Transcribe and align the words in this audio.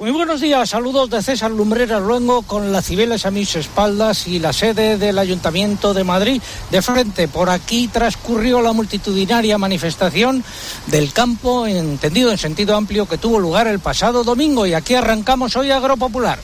Muy 0.00 0.12
buenos 0.12 0.40
días, 0.40 0.70
saludos 0.70 1.10
de 1.10 1.22
César 1.22 1.50
Lumbreras 1.50 2.00
Luengo 2.00 2.40
con 2.40 2.72
las 2.72 2.86
Cibeles 2.86 3.26
a 3.26 3.30
mis 3.30 3.54
espaldas 3.54 4.26
y 4.26 4.38
la 4.38 4.54
sede 4.54 4.96
del 4.96 5.18
Ayuntamiento 5.18 5.92
de 5.92 6.04
Madrid 6.04 6.40
de 6.70 6.80
frente. 6.80 7.28
Por 7.28 7.50
aquí 7.50 7.86
transcurrió 7.86 8.62
la 8.62 8.72
multitudinaria 8.72 9.58
manifestación 9.58 10.42
del 10.86 11.12
campo, 11.12 11.66
entendido 11.66 12.30
en 12.30 12.38
sentido 12.38 12.76
amplio, 12.76 13.06
que 13.06 13.18
tuvo 13.18 13.38
lugar 13.38 13.66
el 13.66 13.78
pasado 13.78 14.24
domingo 14.24 14.64
y 14.64 14.72
aquí 14.72 14.94
arrancamos 14.94 15.54
hoy 15.56 15.70
Agropopular. 15.70 16.38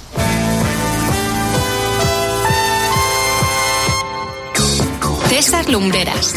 César 5.31 5.67
Lumbreras. 5.71 6.35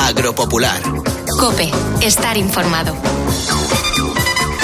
Agropopular. 0.00 0.80
Cope, 1.38 1.70
estar 2.00 2.38
informado. 2.38 2.96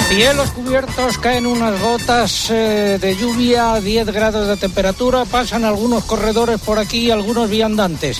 Cielos 0.09 0.49
cubiertos, 0.49 1.19
caen 1.19 1.45
unas 1.45 1.79
gotas 1.79 2.49
eh, 2.49 2.97
de 2.99 3.15
lluvia, 3.15 3.79
10 3.79 4.07
grados 4.07 4.47
de 4.47 4.57
temperatura, 4.57 5.23
pasan 5.23 5.63
algunos 5.63 6.03
corredores 6.03 6.59
por 6.59 6.79
aquí, 6.79 7.11
algunos 7.11 7.47
viandantes. 7.47 8.19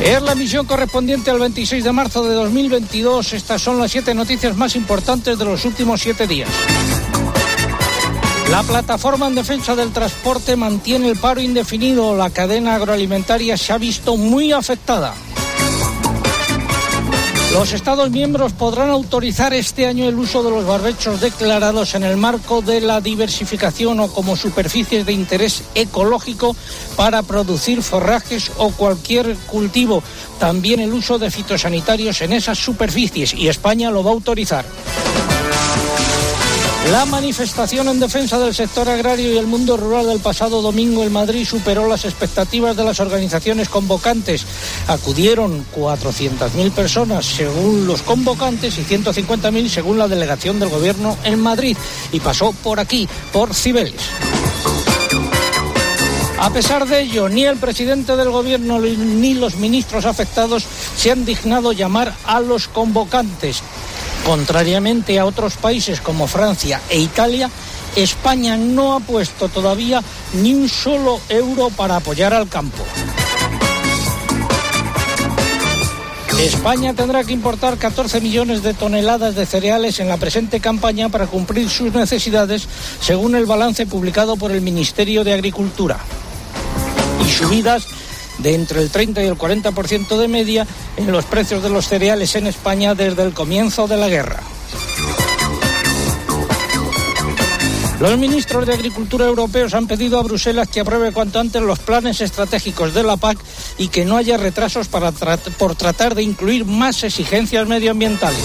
Es 0.00 0.22
la 0.22 0.32
emisión 0.32 0.64
correspondiente 0.64 1.30
al 1.30 1.38
26 1.38 1.84
de 1.84 1.92
marzo 1.92 2.24
de 2.24 2.34
2022. 2.34 3.34
Estas 3.34 3.60
son 3.60 3.78
las 3.78 3.90
siete 3.90 4.14
noticias 4.14 4.56
más 4.56 4.74
importantes 4.74 5.38
de 5.38 5.44
los 5.44 5.66
últimos 5.66 6.00
siete 6.00 6.26
días. 6.26 6.48
La 8.50 8.62
plataforma 8.62 9.26
en 9.26 9.34
defensa 9.34 9.76
del 9.76 9.92
transporte 9.92 10.56
mantiene 10.56 11.10
el 11.10 11.18
paro 11.18 11.42
indefinido. 11.42 12.16
La 12.16 12.30
cadena 12.30 12.74
agroalimentaria 12.76 13.58
se 13.58 13.74
ha 13.74 13.78
visto 13.78 14.16
muy 14.16 14.52
afectada. 14.52 15.14
Los 17.54 17.72
Estados 17.72 18.10
miembros 18.10 18.52
podrán 18.52 18.90
autorizar 18.90 19.54
este 19.54 19.86
año 19.86 20.08
el 20.08 20.18
uso 20.18 20.42
de 20.42 20.50
los 20.50 20.66
barbechos 20.66 21.20
declarados 21.20 21.94
en 21.94 22.02
el 22.02 22.16
marco 22.16 22.62
de 22.62 22.80
la 22.80 23.00
diversificación 23.00 24.00
o 24.00 24.08
como 24.08 24.34
superficies 24.34 25.06
de 25.06 25.12
interés 25.12 25.62
ecológico 25.76 26.56
para 26.96 27.22
producir 27.22 27.80
forrajes 27.84 28.50
o 28.58 28.72
cualquier 28.72 29.36
cultivo. 29.46 30.02
También 30.40 30.80
el 30.80 30.92
uso 30.92 31.16
de 31.20 31.30
fitosanitarios 31.30 32.22
en 32.22 32.32
esas 32.32 32.58
superficies 32.58 33.32
y 33.32 33.46
España 33.46 33.88
lo 33.88 34.02
va 34.02 34.10
a 34.10 34.14
autorizar. 34.14 34.64
La 36.90 37.06
manifestación 37.06 37.88
en 37.88 37.98
defensa 37.98 38.38
del 38.38 38.54
sector 38.54 38.88
agrario 38.88 39.32
y 39.32 39.38
el 39.38 39.46
mundo 39.46 39.76
rural 39.76 40.06
del 40.06 40.20
pasado 40.20 40.60
domingo 40.60 41.02
en 41.02 41.12
Madrid 41.12 41.46
superó 41.46 41.88
las 41.88 42.04
expectativas 42.04 42.76
de 42.76 42.84
las 42.84 43.00
organizaciones 43.00 43.70
convocantes. 43.70 44.44
Acudieron 44.86 45.64
400.000 45.74 46.72
personas 46.72 47.24
según 47.24 47.86
los 47.86 48.02
convocantes 48.02 48.76
y 48.78 48.82
150.000 48.82 49.68
según 49.68 49.98
la 49.98 50.08
delegación 50.08 50.60
del 50.60 50.68
gobierno 50.68 51.16
en 51.24 51.40
Madrid 51.40 51.76
y 52.12 52.20
pasó 52.20 52.52
por 52.52 52.78
aquí, 52.78 53.08
por 53.32 53.54
Cibeles. 53.54 54.02
A 56.38 56.50
pesar 56.50 56.86
de 56.86 57.00
ello, 57.00 57.30
ni 57.30 57.44
el 57.44 57.56
presidente 57.56 58.16
del 58.16 58.28
gobierno 58.28 58.78
ni 58.78 59.32
los 59.32 59.56
ministros 59.56 60.04
afectados 60.04 60.66
se 60.96 61.10
han 61.10 61.24
dignado 61.24 61.72
llamar 61.72 62.14
a 62.26 62.40
los 62.40 62.68
convocantes. 62.68 63.62
Contrariamente 64.24 65.18
a 65.18 65.26
otros 65.26 65.56
países 65.56 66.00
como 66.00 66.26
Francia 66.26 66.80
e 66.88 66.98
Italia, 66.98 67.50
España 67.94 68.56
no 68.56 68.94
ha 68.94 69.00
puesto 69.00 69.48
todavía 69.48 70.02
ni 70.32 70.54
un 70.54 70.68
solo 70.68 71.20
euro 71.28 71.70
para 71.70 71.96
apoyar 71.96 72.32
al 72.32 72.48
campo. 72.48 72.82
España 76.40 76.94
tendrá 76.94 77.22
que 77.24 77.32
importar 77.32 77.78
14 77.78 78.20
millones 78.20 78.62
de 78.62 78.74
toneladas 78.74 79.34
de 79.34 79.46
cereales 79.46 80.00
en 80.00 80.08
la 80.08 80.16
presente 80.16 80.60
campaña 80.60 81.08
para 81.08 81.26
cumplir 81.26 81.70
sus 81.70 81.92
necesidades, 81.92 82.66
según 83.00 83.34
el 83.34 83.46
balance 83.46 83.86
publicado 83.86 84.36
por 84.36 84.50
el 84.50 84.60
Ministerio 84.60 85.24
de 85.24 85.32
Agricultura. 85.32 85.98
Y 87.24 87.30
subidas 87.30 87.86
de 88.38 88.54
entre 88.54 88.80
el 88.80 88.90
30 88.90 89.22
y 89.22 89.26
el 89.26 89.36
40% 89.36 90.16
de 90.16 90.28
media 90.28 90.66
en 90.96 91.10
los 91.10 91.24
precios 91.24 91.62
de 91.62 91.70
los 91.70 91.86
cereales 91.86 92.34
en 92.34 92.46
España 92.46 92.94
desde 92.94 93.22
el 93.22 93.32
comienzo 93.32 93.86
de 93.86 93.96
la 93.96 94.08
guerra. 94.08 94.40
Los 98.00 98.18
ministros 98.18 98.66
de 98.66 98.74
Agricultura 98.74 99.24
europeos 99.24 99.72
han 99.72 99.86
pedido 99.86 100.18
a 100.18 100.22
Bruselas 100.22 100.68
que 100.68 100.80
apruebe 100.80 101.12
cuanto 101.12 101.38
antes 101.38 101.62
los 101.62 101.78
planes 101.78 102.20
estratégicos 102.20 102.92
de 102.92 103.04
la 103.04 103.16
PAC 103.16 103.38
y 103.78 103.88
que 103.88 104.04
no 104.04 104.16
haya 104.16 104.36
retrasos 104.36 104.88
para 104.88 105.12
por 105.12 105.76
tratar 105.76 106.14
de 106.14 106.22
incluir 106.22 106.64
más 106.64 107.04
exigencias 107.04 107.66
medioambientales. 107.68 108.44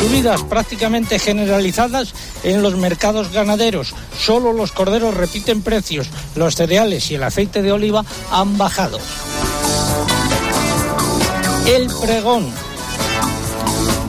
Subidas 0.00 0.42
prácticamente 0.44 1.18
generalizadas 1.18 2.14
en 2.42 2.62
los 2.62 2.74
mercados 2.76 3.30
ganaderos. 3.32 3.94
Solo 4.18 4.54
los 4.54 4.72
corderos 4.72 5.12
repiten 5.12 5.60
precios. 5.60 6.08
Los 6.34 6.56
cereales 6.56 7.10
y 7.10 7.16
el 7.16 7.22
aceite 7.22 7.60
de 7.60 7.70
oliva 7.70 8.02
han 8.30 8.56
bajado. 8.56 8.98
El 11.66 11.88
pregón. 12.00 12.50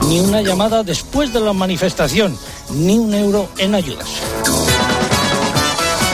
Ni 0.08 0.22
una 0.22 0.42
llamada 0.42 0.82
después 0.84 1.34
de 1.34 1.42
la 1.42 1.52
manifestación, 1.52 2.38
ni 2.70 2.98
un 2.98 3.14
euro 3.14 3.50
en 3.58 3.76
ayudas. 3.76 4.08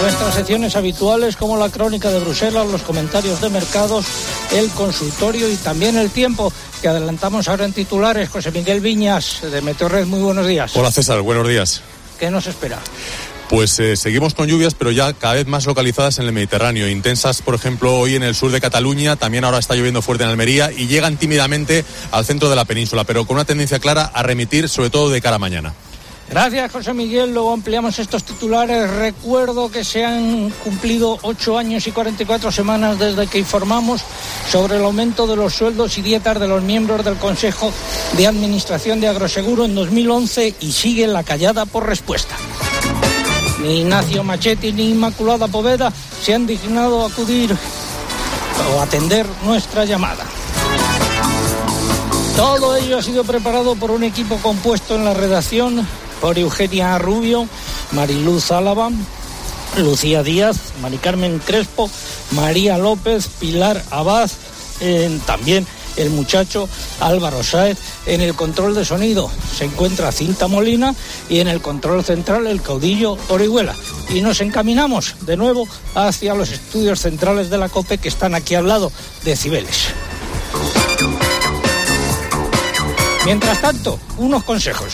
Nuestras 0.02 0.36
secciones 0.36 0.76
habituales 0.76 1.36
como 1.36 1.56
la 1.56 1.70
crónica 1.70 2.10
de 2.10 2.20
Bruselas, 2.20 2.68
los 2.68 2.82
comentarios 2.82 3.42
de 3.42 3.50
mercados, 3.50 4.06
el 4.52 4.70
consultorio 4.72 5.50
y 5.50 5.56
también 5.56 5.98
el 5.98 6.10
tiempo 6.10 6.52
que 6.82 6.88
adelantamos 6.88 7.48
ahora 7.48 7.66
en 7.66 7.74
titulares. 7.74 8.30
José 8.30 8.52
Miguel 8.52 8.82
Viñas 8.82 9.42
de 9.42 9.62
Meteorred, 9.62 10.06
muy 10.06 10.22
buenos 10.22 10.48
días. 10.48 10.76
Hola 10.76 10.92
César, 10.92 11.22
buenos 11.22 11.48
días. 11.48 11.82
¿Qué 12.20 12.32
nos 12.32 12.48
espera? 12.48 12.80
Pues 13.50 13.80
eh, 13.80 13.96
seguimos 13.96 14.34
con 14.34 14.48
lluvias, 14.48 14.74
pero 14.74 14.92
ya 14.92 15.14
cada 15.14 15.36
vez 15.36 15.48
más 15.48 15.66
localizadas 15.66 16.20
en 16.20 16.26
el 16.26 16.34
Mediterráneo. 16.34 16.90
Intensas, 16.90 17.42
por 17.42 17.56
ejemplo, 17.56 17.98
hoy 17.98 18.16
en 18.16 18.24
el 18.24 18.36
sur 18.36 18.52
de 18.52 18.60
Cataluña, 18.60 19.16
también 19.16 19.46
ahora 19.46 19.60
está 19.60 19.74
lloviendo 19.76 20.02
fuerte 20.02 20.26
en 20.26 20.32
Almería 20.32 20.70
y 20.72 20.88
llegan 20.88 21.16
tímidamente 21.16 21.86
al 22.12 22.26
centro 22.26 22.50
de 22.50 22.58
la 22.58 22.66
península, 22.66 23.06
pero 23.06 23.26
con 23.26 23.36
una 23.36 23.46
tendencia 23.46 23.80
clara 23.80 24.12
a 24.14 24.22
remitir, 24.22 24.68
sobre 24.68 24.90
todo 24.90 25.10
de 25.10 25.22
cara 25.22 25.38
a 25.38 25.40
mañana. 25.40 25.74
Gracias, 26.30 26.72
José 26.72 26.94
Miguel. 26.94 27.34
Luego 27.34 27.54
ampliamos 27.54 27.98
estos 28.00 28.24
titulares. 28.24 28.90
Recuerdo 28.90 29.72
que 29.72 29.86
se 29.86 30.04
han 30.04 30.50
cumplido 30.64 31.18
ocho 31.22 31.58
años 31.58 31.88
y 31.88 31.92
44 31.92 32.52
semanas 32.52 33.00
desde 33.00 33.28
que 33.28 33.40
informamos 33.40 34.02
sobre 34.50 34.76
el 34.76 34.84
aumento 34.84 35.26
de 35.26 35.38
los 35.38 35.54
sueldos 35.54 35.98
y 35.98 36.02
dietas 36.02 36.40
de 36.40 36.48
los 36.48 36.62
miembros 36.62 37.06
del 37.06 37.16
Consejo 37.16 37.72
de 38.18 38.28
Administración 38.28 39.00
de 39.00 39.08
Agroseguro 39.08 39.64
en 39.64 39.76
2011 39.76 40.56
y 40.60 40.72
sigue 40.74 41.08
la 41.08 41.24
callada 41.24 41.66
por 41.66 41.88
respuesta. 41.88 42.36
Ni 43.62 43.80
Ignacio 43.82 44.24
Machetti 44.24 44.74
ni 44.74 44.90
Inmaculada 44.90 45.48
Poveda 45.48 45.92
se 46.22 46.34
han 46.34 46.46
dignado 46.46 47.04
a 47.04 47.08
acudir 47.08 47.56
o 48.76 48.82
atender 48.82 49.26
nuestra 49.46 49.86
llamada. 49.86 50.26
Todo 52.36 52.76
ello 52.76 53.00
ha 53.00 53.02
sido 53.02 53.24
preparado 53.24 53.76
por 53.76 53.92
un 53.92 54.04
equipo 54.04 54.38
compuesto 54.38 54.96
en 54.96 55.06
la 55.06 55.14
redacción 55.14 55.88
por 56.22 56.38
Eugenia 56.38 56.98
Rubio, 56.98 57.48
Mariluz 57.92 58.52
Álava, 58.52 58.90
Lucía 59.78 60.24
Díaz, 60.24 60.58
Mari 60.82 60.98
Carmen 60.98 61.40
Crespo, 61.40 61.90
María 62.32 62.78
López, 62.78 63.28
Pilar 63.40 63.84
Abad, 63.92 64.30
también 65.26 65.66
el 65.98 66.10
muchacho 66.12 66.70
Álvaro 67.00 67.44
Sáez. 67.44 67.78
En 68.06 68.22
el 68.22 68.36
control 68.36 68.76
de 68.76 68.86
sonido 68.86 69.30
se 69.58 69.66
encuentra 69.66 70.12
Cinta 70.12 70.48
Molina 70.48 70.96
y 71.30 71.40
en 71.40 71.48
el 71.48 71.62
control 71.62 72.04
central 72.04 72.48
el 72.48 72.62
caudillo 72.62 73.18
Orihuela. 73.30 73.76
Y 74.10 74.22
nos 74.22 74.42
encaminamos 74.42 75.16
de 75.22 75.38
nuevo 75.38 75.68
hacia 75.96 76.34
los 76.34 76.52
estudios 76.52 77.00
centrales 77.02 77.50
de 77.50 77.58
la 77.58 77.70
COPE 77.70 77.98
que 77.98 78.10
están 78.10 78.36
aquí 78.36 78.56
al 78.56 78.68
lado 78.68 78.92
de 79.24 79.36
Cibeles. 79.36 79.88
Mientras 83.26 83.60
tanto, 83.60 84.00
unos 84.18 84.44
consejos. 84.46 84.94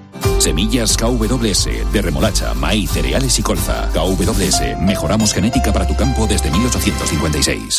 Semillas 0.41 0.97
KWS 0.97 1.93
de 1.93 2.01
remolacha, 2.01 2.55
maíz, 2.55 2.89
cereales 2.89 3.37
y 3.37 3.43
colza. 3.43 3.87
KWS, 3.93 4.79
mejoramos 4.79 5.35
genética 5.35 5.71
para 5.71 5.85
tu 5.85 5.95
campo 5.95 6.25
desde 6.25 6.49
1856. 6.49 7.77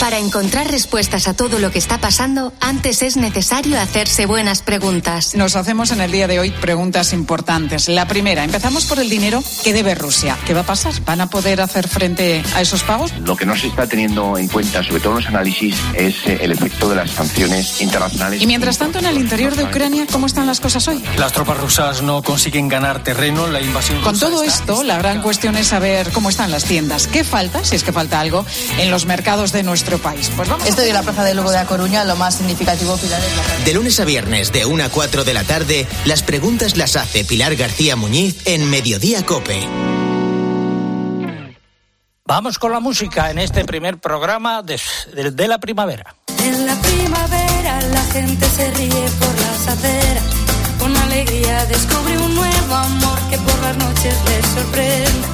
Para 0.00 0.18
encontrar 0.18 0.70
respuestas 0.70 1.28
a 1.28 1.34
todo 1.34 1.58
lo 1.58 1.70
que 1.70 1.78
está 1.78 1.98
pasando, 1.98 2.54
antes 2.60 3.02
es 3.02 3.16
necesario 3.18 3.78
hacerse 3.78 4.24
buenas 4.24 4.62
preguntas. 4.62 5.34
Nos 5.34 5.56
hacemos 5.56 5.92
en 5.92 6.00
el 6.00 6.10
día 6.10 6.26
de 6.26 6.40
hoy 6.40 6.50
preguntas 6.50 7.12
importantes. 7.12 7.88
La 7.88 8.08
primera, 8.08 8.44
empezamos 8.44 8.86
por 8.86 8.98
el 8.98 9.10
dinero 9.10 9.42
que 9.62 9.74
debe 9.74 9.94
Rusia. 9.94 10.38
¿Qué 10.46 10.54
va 10.54 10.60
a 10.60 10.66
pasar? 10.66 10.94
¿Van 11.04 11.20
a 11.20 11.28
poder 11.28 11.60
hacer 11.60 11.86
frente 11.86 12.42
a 12.54 12.62
esos 12.62 12.82
pagos? 12.82 13.12
Lo 13.20 13.36
que 13.36 13.44
no 13.44 13.56
se 13.56 13.68
está 13.68 13.86
teniendo 13.86 14.38
en 14.38 14.48
cuenta, 14.48 14.82
sobre 14.82 15.00
todo 15.00 15.12
en 15.12 15.18
los 15.18 15.28
análisis, 15.28 15.76
es 15.94 16.26
eh, 16.26 16.38
el 16.40 16.52
efecto 16.52 16.88
de 16.88 16.96
las 16.96 17.10
sanciones 17.10 17.80
internacionales. 17.80 18.42
Y 18.42 18.46
mientras 18.46 18.78
tanto, 18.78 18.98
en 18.98 19.06
el 19.06 19.18
interior 19.18 19.54
de 19.54 19.64
Ucrania, 19.64 20.06
¿cómo 20.10 20.26
están 20.26 20.46
las 20.46 20.60
cosas 20.60 20.86
hoy? 20.88 21.02
Las 21.18 21.32
tropas 21.32 21.58
rusas 21.58 21.73
no 22.02 22.22
consiguen 22.22 22.68
ganar 22.68 23.02
terreno, 23.02 23.48
la 23.48 23.60
invasión. 23.60 24.00
Con 24.02 24.16
todo 24.16 24.44
esto, 24.44 24.84
la 24.84 24.96
gran 24.96 25.20
cuestión 25.22 25.56
es 25.56 25.68
saber 25.68 26.12
cómo 26.12 26.30
están 26.30 26.52
las 26.52 26.64
tiendas. 26.64 27.08
¿Qué 27.08 27.24
falta, 27.24 27.64
si 27.64 27.74
es 27.74 27.82
que 27.82 27.92
falta 27.92 28.20
algo, 28.20 28.46
en 28.78 28.92
los 28.92 29.06
mercados 29.06 29.50
de 29.50 29.64
nuestro 29.64 29.98
país? 29.98 30.30
Pues 30.36 30.48
vamos. 30.48 30.68
Estoy 30.68 30.86
en 30.86 30.94
la 30.94 31.02
Plaza 31.02 31.24
de 31.24 31.34
Lugo 31.34 31.50
de 31.50 31.58
A 31.58 31.66
Coruña, 31.66 32.04
lo 32.04 32.14
más 32.14 32.36
significativo, 32.36 32.96
Pilar, 32.96 33.20
De 33.64 33.74
lunes 33.74 33.98
a 33.98 34.04
viernes, 34.04 34.52
de 34.52 34.66
1 34.66 34.84
a 34.84 34.88
4 34.88 35.24
de 35.24 35.34
la 35.34 35.42
tarde, 35.42 35.88
las 36.04 36.22
preguntas 36.22 36.76
las 36.76 36.94
hace 36.94 37.24
Pilar 37.24 37.56
García 37.56 37.96
Muñiz 37.96 38.36
en 38.44 38.70
Mediodía 38.70 39.26
Cope. 39.26 39.58
Vamos 42.24 42.60
con 42.60 42.70
la 42.70 42.78
música 42.78 43.32
en 43.32 43.40
este 43.40 43.64
primer 43.64 43.98
programa 43.98 44.62
de, 44.62 44.80
de, 45.12 45.32
de 45.32 45.48
la 45.48 45.58
primavera. 45.58 46.14
En 46.38 46.66
la 46.66 46.80
primavera 46.80 47.80
la 47.82 48.02
gente 48.12 48.46
se 48.48 48.70
ríe 48.70 49.08
por 49.18 49.40
las 49.40 49.68
aceras. 49.68 50.33
Alegría 51.14 51.64
descubre 51.66 52.18
un 52.18 52.34
nuevo 52.34 52.74
amor 52.74 53.18
que 53.30 53.38
por 53.38 53.56
las 53.62 53.76
noches 53.76 54.16
les 54.26 54.46
sorprende. 54.46 55.28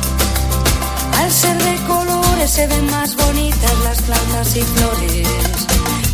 Al 1.17 1.31
ser 1.33 1.57
de 1.57 1.77
colores 1.87 2.51
se 2.51 2.67
ven 2.67 2.91
más 2.91 3.17
bonitas 3.17 3.79
las 3.83 4.03
plantas 4.03 4.57
y 4.57 4.61
flores. 4.61 5.29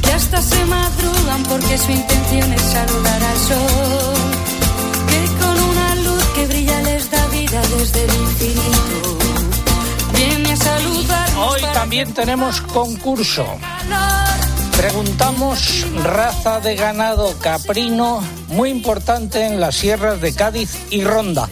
Que 0.03 0.13
hasta 0.13 0.41
se 0.41 0.65
madrugan 0.67 1.43
porque 1.49 1.79
su 1.79 1.91
intención 1.91 2.53
es 2.53 2.63
saludar 2.63 3.23
al 3.25 3.39
sol. 3.39 4.15
Que 5.11 5.23
con 5.41 5.61
una 5.71 5.95
luz 5.97 6.25
que 6.37 6.47
brilla 6.47 6.81
les 6.83 7.11
da 7.11 7.27
vida 7.27 7.61
desde 7.77 8.05
el 8.05 8.15
infinito. 8.15 9.19
Viene 10.15 10.53
a 10.53 10.57
saludar. 10.57 11.29
Hoy 11.39 11.62
también 11.75 12.15
tenemos 12.15 12.61
concurso. 12.61 13.45
Preguntamos 14.76 15.87
raza 16.02 16.61
de 16.61 16.76
ganado 16.76 17.34
caprino 17.40 18.23
muy 18.49 18.70
importante 18.70 19.46
en 19.46 19.58
las 19.61 19.75
sierras 19.75 20.20
de 20.20 20.34
Cádiz 20.34 20.76
y 20.90 21.02
Ronda. 21.02 21.49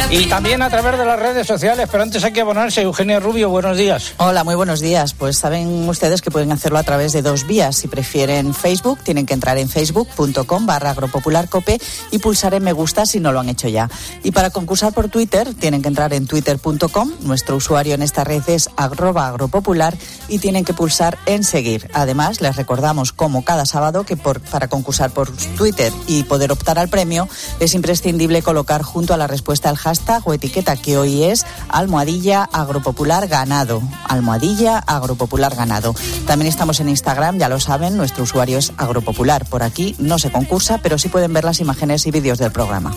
Y 0.10 0.26
también 0.26 0.64
a 0.64 0.72
través 0.72 0.98
de 0.98 1.06
las 1.06 1.20
redes 1.20 1.46
sociales, 1.46 1.88
pero 1.92 2.02
antes 2.02 2.24
hay 2.24 2.34
que 2.34 2.42
abonarse. 2.42 2.82
Eugenia 2.82 3.20
Rubio, 3.20 3.50
buenos 3.50 3.78
días. 3.78 4.14
Hola, 4.18 4.44
muy 4.44 4.56
buenos 4.56 4.80
días. 4.80 5.14
Pues 5.14 5.38
saben 5.38 5.88
ustedes 5.88 6.24
que 6.24 6.32
pueden 6.32 6.52
hacerlo 6.52 6.80
a 6.80 6.84
través 6.84 7.12
de 7.12 7.22
dos 7.22 7.46
vías. 7.46 7.76
Si 7.76 7.88
prefieren 7.88 8.56
Facebook, 8.56 8.98
tienen 9.04 9.28
que 9.28 9.36
entrar 9.36 9.60
en 9.60 9.70
facebook.com 9.70 10.66
barra 10.66 10.90
agropopularcope 10.92 11.80
y 12.10 12.18
pulsar 12.18 12.56
en 12.56 12.64
me 12.64 12.74
gusta 12.74 13.06
si 13.06 13.20
no 13.20 13.32
lo 13.32 13.40
han 13.40 13.50
hecho 13.50 13.68
ya. 13.68 13.88
Y 14.24 14.32
para 14.32 14.50
concursar 14.50 14.94
por 14.94 15.10
Twitter, 15.10 15.54
tienen 15.54 15.84
que 15.84 15.90
entrar 15.90 16.12
en 16.12 16.26
twitter.com. 16.26 17.12
Nuestro 17.22 17.58
usuario 17.58 17.94
en 17.94 18.02
esta 18.02 18.24
red 18.24 18.42
es 18.48 18.72
arroba 18.78 19.28
agropopular 19.28 19.96
y 20.28 20.40
tienen 20.40 20.66
que 20.66 20.74
pulsar 20.74 21.20
en 21.28 21.44
seguir. 21.44 21.88
Además, 21.94 22.42
les 22.42 22.56
recordamos, 22.56 23.14
como 23.14 23.46
cada 23.46 23.68
sábado, 23.68 24.06
que 24.06 24.18
por, 24.18 24.40
para 24.40 24.70
concursar 24.70 25.12
por 25.12 25.30
Twitter 25.56 25.94
y 26.08 26.24
poder 26.24 26.52
optar 26.52 26.80
al 26.80 26.90
premio, 26.90 27.30
es 27.60 27.76
imprescindible 27.76 28.42
colocar 28.42 28.82
junto 28.82 29.14
a 29.14 29.18
la 29.18 29.28
respuesta 29.28 29.67
el 29.70 29.78
hashtag 29.78 30.22
o 30.26 30.34
etiqueta 30.34 30.76
que 30.76 30.98
hoy 30.98 31.24
es 31.24 31.46
almohadilla 31.70 32.50
agropopular 32.52 33.28
ganado. 33.28 33.82
Almohadilla 34.08 34.80
agropopular 34.80 35.56
ganado. 35.56 35.96
También 36.26 36.50
estamos 36.50 36.80
en 36.80 36.90
Instagram, 36.90 37.38
ya 37.38 37.50
lo 37.50 37.60
saben, 37.60 37.98
nuestro 37.98 38.24
usuario 38.24 38.58
es 38.58 38.74
agropopular. 38.78 39.46
Por 39.46 39.64
aquí 39.64 39.96
no 40.00 40.20
se 40.20 40.32
concursa, 40.32 40.80
pero 40.80 40.98
sí 40.98 41.10
pueden 41.10 41.34
ver 41.34 41.44
las 41.44 41.60
imágenes 41.60 42.06
y 42.06 42.12
vídeos 42.12 42.38
del 42.38 42.52
programa. 42.52 42.94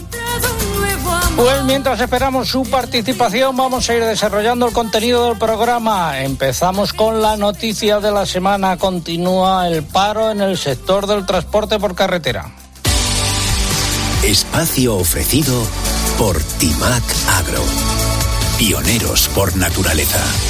Pues 1.37 1.65
mientras 1.65 1.99
esperamos 2.01 2.49
su 2.49 2.65
participación, 2.65 3.57
vamos 3.57 3.89
a 3.89 3.95
ir 3.95 4.05
desarrollando 4.05 4.67
el 4.67 4.75
contenido 4.75 5.29
del 5.29 5.39
programa. 5.39 6.21
Empezamos 6.21 6.93
con 6.93 7.23
la 7.23 7.37
noticia 7.37 8.01
de 8.01 8.11
la 8.11 8.27
semana. 8.27 8.77
Continúa 8.77 9.67
el 9.69 9.83
paro 9.83 10.31
en 10.31 10.43
el 10.43 10.59
sector 10.59 11.07
del 11.07 11.25
transporte 11.25 11.79
por 11.79 11.95
carretera. 11.95 12.51
Espacio 14.23 14.97
ofrecido 14.97 15.63
por 16.21 16.39
Timac 16.59 17.03
Agro. 17.39 17.65
Pioneros 18.59 19.27
por 19.29 19.57
naturaleza. 19.57 20.50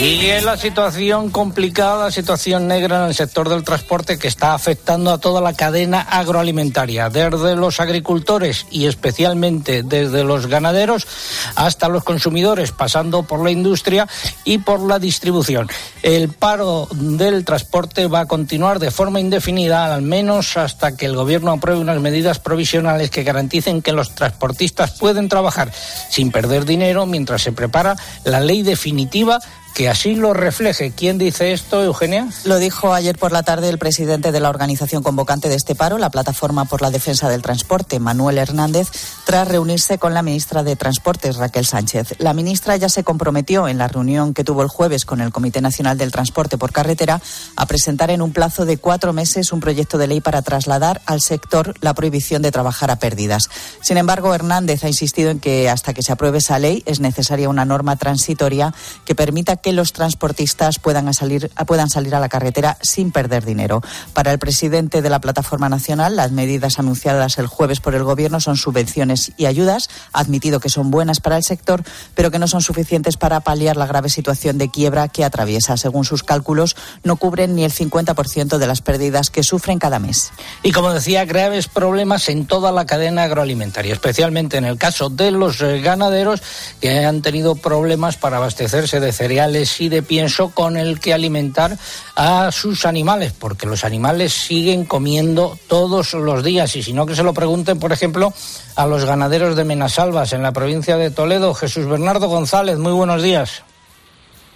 Sigue 0.00 0.40
la 0.40 0.56
situación 0.56 1.28
complicada, 1.28 2.10
situación 2.10 2.66
negra 2.66 3.02
en 3.02 3.08
el 3.08 3.14
sector 3.14 3.50
del 3.50 3.64
transporte 3.64 4.18
que 4.18 4.28
está 4.28 4.54
afectando 4.54 5.12
a 5.12 5.18
toda 5.18 5.42
la 5.42 5.52
cadena 5.52 6.00
agroalimentaria, 6.00 7.10
desde 7.10 7.54
los 7.54 7.80
agricultores 7.80 8.64
y 8.70 8.86
especialmente 8.86 9.82
desde 9.82 10.24
los 10.24 10.46
ganaderos 10.46 11.06
hasta 11.54 11.90
los 11.90 12.02
consumidores, 12.02 12.72
pasando 12.72 13.24
por 13.24 13.44
la 13.44 13.50
industria 13.50 14.08
y 14.44 14.56
por 14.56 14.80
la 14.80 14.98
distribución. 14.98 15.68
El 16.02 16.30
paro 16.30 16.88
del 16.92 17.44
transporte 17.44 18.06
va 18.06 18.20
a 18.20 18.26
continuar 18.26 18.78
de 18.78 18.90
forma 18.90 19.20
indefinida, 19.20 19.94
al 19.94 20.00
menos 20.00 20.56
hasta 20.56 20.96
que 20.96 21.04
el 21.04 21.14
gobierno 21.14 21.52
apruebe 21.52 21.78
unas 21.78 22.00
medidas 22.00 22.38
provisionales 22.38 23.10
que 23.10 23.22
garanticen 23.22 23.82
que 23.82 23.92
los 23.92 24.14
transportistas 24.14 24.92
pueden 24.92 25.28
trabajar 25.28 25.70
sin 26.08 26.30
perder 26.30 26.64
dinero 26.64 27.04
mientras 27.04 27.42
se 27.42 27.52
prepara 27.52 27.96
la 28.24 28.40
ley 28.40 28.62
definitiva 28.62 29.40
que 29.74 29.88
así 29.88 30.14
lo 30.14 30.34
refleje. 30.34 30.92
¿Quién 30.92 31.18
dice 31.18 31.52
esto, 31.52 31.82
Eugenia? 31.82 32.28
Lo 32.44 32.58
dijo 32.58 32.92
ayer 32.92 33.18
por 33.18 33.32
la 33.32 33.42
tarde 33.42 33.68
el 33.68 33.78
presidente 33.78 34.32
de 34.32 34.40
la 34.40 34.50
organización 34.50 35.02
convocante 35.02 35.48
de 35.48 35.54
este 35.54 35.74
paro, 35.74 35.98
la 35.98 36.10
Plataforma 36.10 36.64
por 36.64 36.82
la 36.82 36.90
Defensa 36.90 37.28
del 37.28 37.42
Transporte, 37.42 38.00
Manuel 38.00 38.38
Hernández, 38.38 38.88
tras 39.24 39.48
reunirse 39.48 39.98
con 39.98 40.14
la 40.14 40.22
ministra 40.22 40.62
de 40.62 40.76
Transportes, 40.76 41.36
Raquel 41.36 41.66
Sánchez. 41.66 42.14
La 42.18 42.34
ministra 42.34 42.76
ya 42.76 42.88
se 42.88 43.04
comprometió 43.04 43.68
en 43.68 43.78
la 43.78 43.88
reunión 43.88 44.34
que 44.34 44.44
tuvo 44.44 44.62
el 44.62 44.68
jueves 44.68 45.04
con 45.04 45.20
el 45.20 45.32
Comité 45.32 45.60
Nacional 45.60 45.98
del 45.98 46.12
Transporte 46.12 46.58
por 46.58 46.72
Carretera 46.72 47.20
a 47.56 47.66
presentar 47.66 48.10
en 48.10 48.22
un 48.22 48.32
plazo 48.32 48.64
de 48.64 48.76
cuatro 48.76 49.12
meses 49.12 49.52
un 49.52 49.60
proyecto 49.60 49.98
de 49.98 50.06
ley 50.06 50.20
para 50.20 50.42
trasladar 50.42 51.00
al 51.06 51.20
sector 51.20 51.74
la 51.80 51.94
prohibición 51.94 52.42
de 52.42 52.50
trabajar 52.50 52.90
a 52.90 52.96
pérdidas. 52.96 53.48
Sin 53.80 53.96
embargo, 53.96 54.34
Hernández 54.34 54.84
ha 54.84 54.88
insistido 54.88 55.30
en 55.30 55.40
que 55.40 55.70
hasta 55.70 55.94
que 55.94 56.02
se 56.02 56.12
apruebe 56.12 56.38
esa 56.38 56.58
ley 56.58 56.82
es 56.86 57.00
necesaria 57.00 57.48
una 57.48 57.64
norma 57.64 57.96
transitoria 57.96 58.74
que 59.04 59.14
permita 59.14 59.56
que 59.60 59.72
los 59.72 59.92
transportistas 59.92 60.78
puedan 60.78 61.12
salir, 61.14 61.50
puedan 61.66 61.90
salir 61.90 62.14
a 62.14 62.20
la 62.20 62.28
carretera 62.28 62.78
sin 62.82 63.10
perder 63.10 63.44
dinero. 63.44 63.82
Para 64.12 64.32
el 64.32 64.38
presidente 64.38 65.02
de 65.02 65.10
la 65.10 65.20
Plataforma 65.20 65.68
Nacional, 65.68 66.16
las 66.16 66.32
medidas 66.32 66.78
anunciadas 66.78 67.38
el 67.38 67.46
jueves 67.46 67.80
por 67.80 67.94
el 67.94 68.04
Gobierno 68.04 68.40
son 68.40 68.56
subvenciones 68.56 69.32
y 69.36 69.46
ayudas. 69.46 69.90
Ha 70.12 70.20
admitido 70.20 70.60
que 70.60 70.68
son 70.68 70.90
buenas 70.90 71.20
para 71.20 71.36
el 71.36 71.44
sector, 71.44 71.82
pero 72.14 72.30
que 72.30 72.38
no 72.38 72.48
son 72.48 72.62
suficientes 72.62 73.16
para 73.16 73.40
paliar 73.40 73.76
la 73.76 73.86
grave 73.86 74.08
situación 74.08 74.58
de 74.58 74.70
quiebra 74.70 75.08
que 75.08 75.24
atraviesa. 75.24 75.76
Según 75.76 76.04
sus 76.04 76.22
cálculos, 76.22 76.76
no 77.04 77.16
cubren 77.16 77.54
ni 77.54 77.64
el 77.64 77.72
50% 77.72 78.58
de 78.58 78.66
las 78.66 78.80
pérdidas 78.80 79.30
que 79.30 79.42
sufren 79.42 79.78
cada 79.78 79.98
mes. 79.98 80.32
Y 80.62 80.72
como 80.72 80.92
decía, 80.92 81.24
graves 81.24 81.68
problemas 81.68 82.28
en 82.28 82.46
toda 82.46 82.72
la 82.72 82.86
cadena 82.86 83.24
agroalimentaria, 83.24 83.92
especialmente 83.92 84.56
en 84.56 84.64
el 84.64 84.78
caso 84.78 85.10
de 85.10 85.30
los 85.30 85.60
ganaderos 85.60 86.42
que 86.80 87.04
han 87.04 87.22
tenido 87.22 87.56
problemas 87.56 88.16
para 88.16 88.38
abastecerse 88.38 89.00
de 89.00 89.12
cereales 89.12 89.49
cereales 89.50 89.80
y 89.80 89.88
de 89.88 90.02
pienso 90.02 90.50
con 90.50 90.76
el 90.76 91.00
que 91.00 91.12
alimentar 91.12 91.76
a 92.16 92.50
sus 92.52 92.86
animales, 92.86 93.32
porque 93.38 93.66
los 93.66 93.84
animales 93.84 94.32
siguen 94.32 94.84
comiendo 94.84 95.58
todos 95.68 96.14
los 96.14 96.44
días. 96.44 96.74
Y 96.76 96.82
si 96.82 96.92
no, 96.92 97.06
que 97.06 97.16
se 97.16 97.22
lo 97.22 97.34
pregunten, 97.34 97.78
por 97.78 97.92
ejemplo, 97.92 98.32
a 98.76 98.86
los 98.86 99.04
ganaderos 99.04 99.56
de 99.56 99.64
Menasalvas 99.64 100.32
en 100.32 100.42
la 100.42 100.52
provincia 100.52 100.96
de 100.96 101.10
Toledo. 101.10 101.54
Jesús 101.54 101.86
Bernardo 101.86 102.28
González, 102.28 102.78
muy 102.78 102.92
buenos 102.92 103.22
días. 103.22 103.62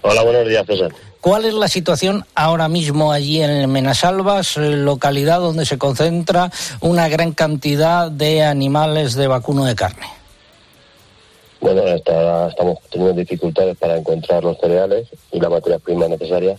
Hola, 0.02 0.22
buenos 0.22 0.46
días, 0.46 0.66
César. 0.66 0.92
¿Cuál 1.20 1.46
es 1.46 1.54
la 1.54 1.68
situación 1.68 2.26
ahora 2.34 2.68
mismo 2.68 3.10
allí 3.10 3.42
en 3.42 3.70
Menasalvas, 3.72 4.58
localidad 4.58 5.40
donde 5.40 5.64
se 5.64 5.78
concentra 5.78 6.50
una 6.80 7.08
gran 7.08 7.32
cantidad 7.32 8.10
de 8.10 8.42
animales 8.42 9.14
de 9.14 9.26
vacuno 9.26 9.64
de 9.64 9.74
carne? 9.74 10.06
Bueno, 11.64 11.82
estamos 11.86 12.78
teniendo 12.90 13.18
dificultades 13.18 13.74
para 13.78 13.96
encontrar 13.96 14.44
los 14.44 14.58
cereales 14.58 15.08
y 15.32 15.40
la 15.40 15.48
materia 15.48 15.78
prima 15.78 16.06
necesaria. 16.06 16.58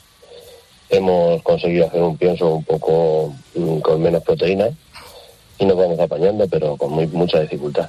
Hemos 0.89 1.43
conseguido 1.43 1.85
hacer 1.85 2.01
un 2.01 2.17
pienso 2.17 2.55
un 2.55 2.63
poco 2.63 3.31
mm, 3.53 3.81
con 3.81 4.01
menos 4.01 4.23
proteína 4.23 4.69
y 5.59 5.65
nos 5.65 5.77
vamos 5.77 5.99
apañando, 5.99 6.47
pero 6.47 6.75
con 6.75 6.91
muy, 6.91 7.05
mucha 7.05 7.39
dificultad. 7.39 7.87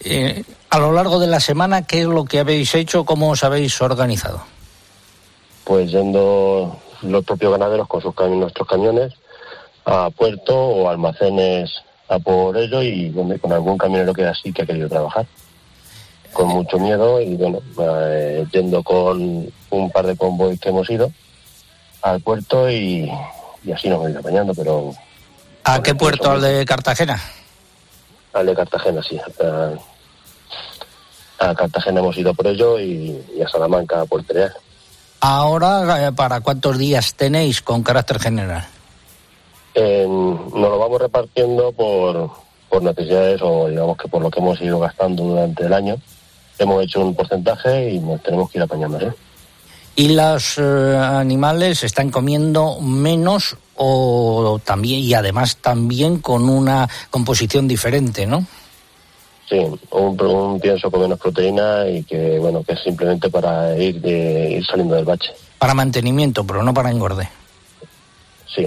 Eh, 0.00 0.42
a 0.70 0.80
lo 0.80 0.90
largo 0.90 1.20
de 1.20 1.28
la 1.28 1.38
semana, 1.38 1.86
¿qué 1.86 2.00
es 2.00 2.06
lo 2.06 2.24
que 2.24 2.40
habéis 2.40 2.74
hecho? 2.74 3.04
¿Cómo 3.04 3.30
os 3.30 3.44
habéis 3.44 3.80
organizado? 3.80 4.42
pues 5.62 5.92
yendo 5.92 6.80
los 7.02 7.24
propios 7.24 7.52
ganaderos 7.52 7.86
con 7.86 8.02
sus 8.02 8.12
nuestros 8.16 8.66
camiones 8.66 9.14
a 9.84 10.10
puerto 10.10 10.58
o 10.58 10.88
almacenes 10.88 11.70
a 12.08 12.18
por 12.18 12.56
ello 12.56 12.82
y 12.82 13.12
con 13.40 13.52
algún 13.52 13.78
camionero 13.78 14.12
que 14.12 14.26
así 14.26 14.52
que 14.52 14.62
ha 14.62 14.66
querido 14.66 14.88
trabajar 14.88 15.26
con 16.34 16.48
mucho 16.48 16.78
miedo 16.78 17.20
y 17.20 17.36
bueno 17.36 17.60
eh, 17.80 18.44
yendo 18.52 18.82
con 18.82 19.50
un 19.70 19.90
par 19.90 20.06
de 20.06 20.16
convoys 20.16 20.60
que 20.60 20.68
hemos 20.68 20.90
ido 20.90 21.10
al 22.02 22.20
puerto 22.20 22.70
y, 22.70 23.10
así 23.74 23.88
nos 23.88 24.00
hemos 24.00 24.10
ido 24.10 24.20
apañando 24.20 24.52
pero 24.54 24.92
¿a 25.64 25.82
qué 25.82 25.94
puerto? 25.94 26.32
¿al 26.32 26.42
de 26.42 26.66
Cartagena? 26.66 27.18
al 28.34 28.46
de 28.46 28.54
Cartagena 28.54 29.02
sí 29.02 29.18
a, 31.38 31.54
Cartagena 31.54 32.00
hemos 32.00 32.18
ido 32.18 32.34
por 32.34 32.46
ello 32.46 32.78
y, 32.78 33.24
a 33.42 33.48
Salamanca 33.48 34.02
a 34.02 34.06
Puerto 34.06 34.34
Real 34.34 34.52
Ahora, 35.26 36.06
eh, 36.06 36.12
¿para 36.12 36.42
cuántos 36.42 36.76
días 36.76 37.14
tenéis 37.14 37.62
con 37.62 37.82
carácter 37.82 38.20
general? 38.20 38.66
nos 39.74 40.70
lo 40.70 40.78
vamos 40.78 41.00
repartiendo 41.00 41.72
por, 41.72 42.30
por 42.68 42.82
necesidades 42.82 43.40
o 43.42 43.68
digamos 43.68 43.96
que 43.96 44.06
por 44.06 44.20
lo 44.20 44.30
que 44.30 44.40
hemos 44.40 44.60
ido 44.60 44.78
gastando 44.78 45.22
durante 45.24 45.64
el 45.64 45.72
año. 45.72 45.96
Hemos 46.58 46.84
hecho 46.84 47.00
un 47.00 47.14
porcentaje 47.14 47.90
y 47.90 47.98
nos 47.98 48.22
tenemos 48.22 48.50
que 48.50 48.58
ir 48.58 48.64
apañando. 48.64 49.00
¿eh? 49.00 49.12
¿Y 49.96 50.08
los 50.08 50.58
eh, 50.58 50.96
animales 50.96 51.84
están 51.84 52.10
comiendo 52.10 52.80
menos 52.80 53.56
o 53.76 54.60
también 54.64 55.00
y 55.00 55.14
además 55.14 55.56
también 55.56 56.18
con 56.18 56.48
una 56.48 56.88
composición 57.10 57.68
diferente, 57.68 58.26
no? 58.26 58.46
Sí, 59.48 59.58
un, 59.90 60.60
pienso 60.60 60.90
con 60.90 61.02
menos 61.02 61.18
proteína 61.18 61.86
y 61.88 62.02
que, 62.04 62.38
bueno, 62.38 62.62
que 62.64 62.72
es 62.72 62.80
simplemente 62.82 63.28
para 63.28 63.76
ir, 63.76 64.00
de, 64.00 64.52
ir 64.52 64.66
saliendo 64.66 64.94
del 64.94 65.04
bache. 65.04 65.32
Para 65.58 65.74
mantenimiento, 65.74 66.44
pero 66.44 66.62
no 66.62 66.72
para 66.72 66.90
engorde. 66.90 67.28
Sí. 68.54 68.66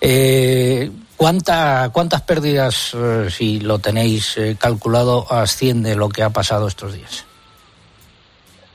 Eh, 0.00 0.90
¿cuánta, 1.16 1.90
¿Cuántas 1.92 2.22
pérdidas, 2.22 2.92
eh, 2.94 3.28
si 3.30 3.60
lo 3.60 3.78
tenéis 3.78 4.36
eh, 4.36 4.56
calculado, 4.58 5.26
asciende 5.30 5.94
lo 5.94 6.08
que 6.08 6.22
ha 6.22 6.30
pasado 6.30 6.68
estos 6.68 6.94
días? 6.94 7.24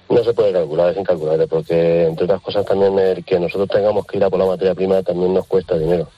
No 0.10 0.24
se 0.24 0.34
puede 0.34 0.54
calcular, 0.54 0.92
es 0.92 0.98
incalculable, 0.98 1.48
porque 1.48 2.08
entre 2.08 2.26
otras 2.26 2.42
cosas 2.42 2.66
también 2.66 2.98
el 2.98 3.24
que 3.24 3.40
nosotros 3.40 3.70
tengamos 3.70 4.06
que 4.06 4.18
ir 4.18 4.24
a 4.24 4.30
por 4.30 4.40
la 4.40 4.46
materia 4.46 4.74
prima 4.74 5.04
también 5.04 5.34
nos 5.34 5.46
cuesta 5.46 5.78
dinero 5.78 6.10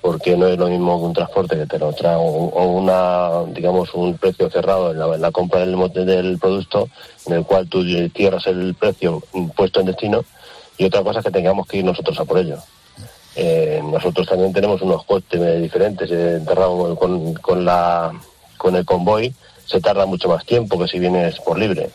porque 0.00 0.36
no 0.36 0.46
es 0.46 0.58
lo 0.58 0.68
mismo 0.68 0.98
que 0.98 1.06
un 1.06 1.12
transporte 1.12 1.56
que 1.56 1.66
te 1.66 1.78
lo 1.78 1.92
trae 1.92 2.16
o, 2.16 2.64
una, 2.64 3.44
digamos, 3.52 3.92
un 3.94 4.16
precio 4.16 4.48
cerrado 4.50 4.92
en 4.92 5.20
la, 5.20 5.30
compra 5.30 5.60
del, 5.60 5.76
del 5.92 6.38
producto 6.38 6.88
en 7.26 7.34
el 7.34 7.44
cual 7.44 7.68
tú 7.68 7.84
cierras 8.14 8.46
el 8.46 8.74
precio 8.74 9.22
puesto 9.54 9.80
en 9.80 9.86
destino 9.86 10.24
y 10.78 10.86
otra 10.86 11.02
cosa 11.02 11.18
es 11.18 11.26
que 11.26 11.30
tengamos 11.30 11.66
que 11.66 11.78
ir 11.78 11.84
nosotros 11.84 12.18
a 12.18 12.24
por 12.24 12.38
ello. 12.38 12.56
Eh, 13.36 13.80
nosotros 13.84 14.26
también 14.26 14.52
tenemos 14.52 14.82
unos 14.82 15.04
costes 15.04 15.62
diferentes, 15.62 16.08
eh, 16.12 16.40
con, 16.98 17.34
con, 17.34 17.64
la, 17.64 18.12
con 18.56 18.76
el 18.76 18.84
convoy 18.84 19.32
se 19.70 19.80
tarda 19.80 20.04
mucho 20.04 20.28
más 20.28 20.44
tiempo 20.44 20.78
que 20.78 20.88
si 20.88 20.98
vienes 20.98 21.38
por 21.40 21.58
libre. 21.58 21.90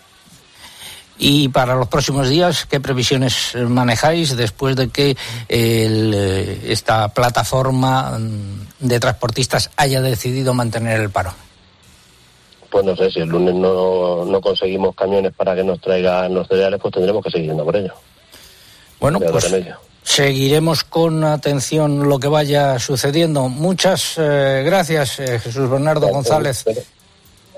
Y 1.18 1.48
para 1.50 1.76
los 1.76 1.88
próximos 1.88 2.30
días, 2.30 2.66
¿qué 2.66 2.80
previsiones 2.80 3.56
manejáis 3.56 4.36
después 4.36 4.76
de 4.76 4.90
que 4.90 5.16
eh, 5.48 6.62
esta 6.68 7.10
plataforma 7.10 8.18
mm, 8.18 8.88
de 8.88 9.00
transportistas 9.00 9.72
haya 9.78 10.02
decidido 10.02 10.54
mantener 10.54 11.00
el 11.00 11.10
paro? 11.10 11.34
Pues 12.70 12.84
no 12.84 12.96
sé, 12.96 13.10
si 13.12 13.20
el 13.20 13.30
lunes 13.30 13.56
no, 13.56 14.26
no 14.26 14.42
conseguimos 14.42 14.94
camiones 14.96 15.34
para 15.34 15.56
que 15.56 15.64
nos 15.64 15.80
traigan 15.80 16.34
los 16.34 16.48
cereales, 16.48 16.80
pues 16.82 16.94
tendremos 16.94 17.24
que 17.24 17.32
seguir 17.32 17.48
yendo 17.48 17.64
por 17.64 17.76
ello. 17.78 17.94
Bueno, 19.00 19.20
pues 19.20 19.54
seguiremos 20.06 20.84
con 20.84 21.24
atención 21.24 22.08
lo 22.08 22.20
que 22.20 22.28
vaya 22.28 22.80
sucediendo. 22.80 23.50
Muchas 23.50 24.14
eh, 24.18 24.64
gracias, 24.64 25.20
eh, 25.20 25.40
Jesús 25.40 25.70
Bernardo 25.70 26.08
González. 26.08 26.64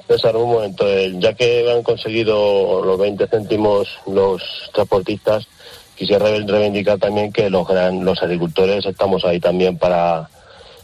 César, 0.07 0.35
un 0.37 0.49
momento. 0.49 0.85
Ya 1.19 1.33
que 1.33 1.69
han 1.69 1.83
conseguido 1.83 2.83
los 2.83 2.97
20 2.97 3.27
céntimos 3.27 3.89
los 4.07 4.41
transportistas, 4.73 5.47
quisiera 5.95 6.25
reivindicar 6.25 6.97
también 6.97 7.31
que 7.31 7.49
los, 7.49 7.67
los 8.01 8.23
agricultores 8.23 8.85
estamos 8.85 9.25
ahí 9.25 9.41
también 9.41 9.77
para, 9.77 10.29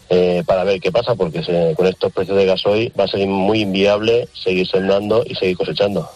eh, 0.10 0.44
para 0.46 0.66
ver 0.66 0.82
qué 0.82 0.92
pasa, 0.92 1.16
porque 1.16 1.42
con 1.76 1.88
estos 1.88 2.12
precios 2.12 2.38
de 2.38 2.46
gasoil 2.46 2.94
va 3.00 3.06
a 3.06 3.08
ser 3.08 3.26
muy 3.26 3.62
inviable 3.62 4.28
seguir 4.34 4.68
sembrando 4.68 5.24
y 5.26 5.36
seguir 5.36 5.56
cosechando. 5.56 6.10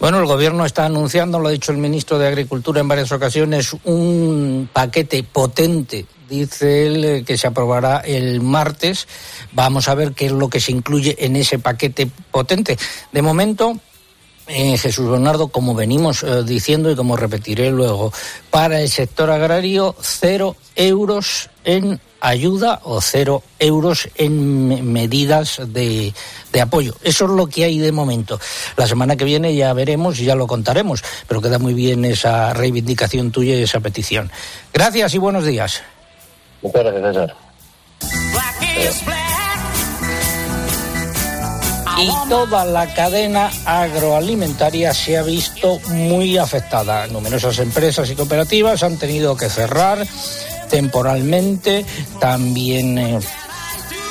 Bueno, 0.00 0.18
el 0.18 0.26
gobierno 0.26 0.64
está 0.64 0.86
anunciando, 0.86 1.38
lo 1.38 1.48
ha 1.48 1.52
dicho 1.52 1.70
el 1.70 1.78
ministro 1.78 2.18
de 2.18 2.26
Agricultura 2.26 2.80
en 2.80 2.88
varias 2.88 3.12
ocasiones, 3.12 3.76
un 3.84 4.68
paquete 4.72 5.22
potente 5.22 6.06
dice 6.30 6.86
él 6.86 7.04
eh, 7.04 7.24
que 7.24 7.36
se 7.36 7.48
aprobará 7.48 7.98
el 7.98 8.40
martes. 8.40 9.06
Vamos 9.52 9.88
a 9.88 9.94
ver 9.94 10.12
qué 10.12 10.26
es 10.26 10.32
lo 10.32 10.48
que 10.48 10.60
se 10.60 10.72
incluye 10.72 11.16
en 11.18 11.36
ese 11.36 11.58
paquete 11.58 12.08
potente. 12.30 12.78
De 13.12 13.20
momento, 13.20 13.78
eh, 14.46 14.78
Jesús 14.78 15.10
Bernardo, 15.10 15.48
como 15.48 15.74
venimos 15.74 16.22
eh, 16.22 16.44
diciendo 16.44 16.90
y 16.90 16.96
como 16.96 17.16
repetiré 17.16 17.70
luego, 17.70 18.12
para 18.50 18.80
el 18.80 18.88
sector 18.88 19.30
agrario, 19.30 19.94
cero 20.00 20.56
euros 20.76 21.50
en 21.64 22.00
ayuda 22.20 22.80
o 22.84 23.00
cero 23.00 23.42
euros 23.58 24.08
en 24.16 24.92
medidas 24.92 25.60
de, 25.66 26.14
de, 26.52 26.60
apoyo. 26.60 26.94
Eso 27.02 27.24
es 27.24 27.30
lo 27.30 27.46
que 27.46 27.64
hay 27.64 27.78
de 27.78 27.92
momento. 27.92 28.40
La 28.76 28.86
semana 28.86 29.16
que 29.16 29.24
viene 29.24 29.54
ya 29.54 29.72
veremos 29.72 30.18
y 30.20 30.24
ya 30.24 30.34
lo 30.34 30.46
contaremos, 30.46 31.02
pero 31.26 31.40
queda 31.40 31.58
muy 31.58 31.74
bien 31.74 32.04
esa 32.04 32.52
reivindicación 32.52 33.30
tuya 33.30 33.54
y 33.54 33.62
esa 33.62 33.80
petición. 33.80 34.30
Gracias 34.72 35.14
y 35.14 35.18
buenos 35.18 35.44
días. 35.44 35.82
Muchas 36.62 36.84
gracias, 36.84 37.02
César. 37.14 37.36
Y 42.02 42.28
toda 42.30 42.64
la 42.64 42.94
cadena 42.94 43.50
agroalimentaria 43.66 44.94
se 44.94 45.18
ha 45.18 45.22
visto 45.22 45.78
muy 45.88 46.38
afectada. 46.38 47.06
Numerosas 47.08 47.58
empresas 47.58 48.08
y 48.08 48.14
cooperativas 48.14 48.82
han 48.82 48.96
tenido 48.96 49.36
que 49.36 49.50
cerrar 49.50 50.06
temporalmente. 50.70 51.84
También 52.20 52.98
eh, 52.98 53.20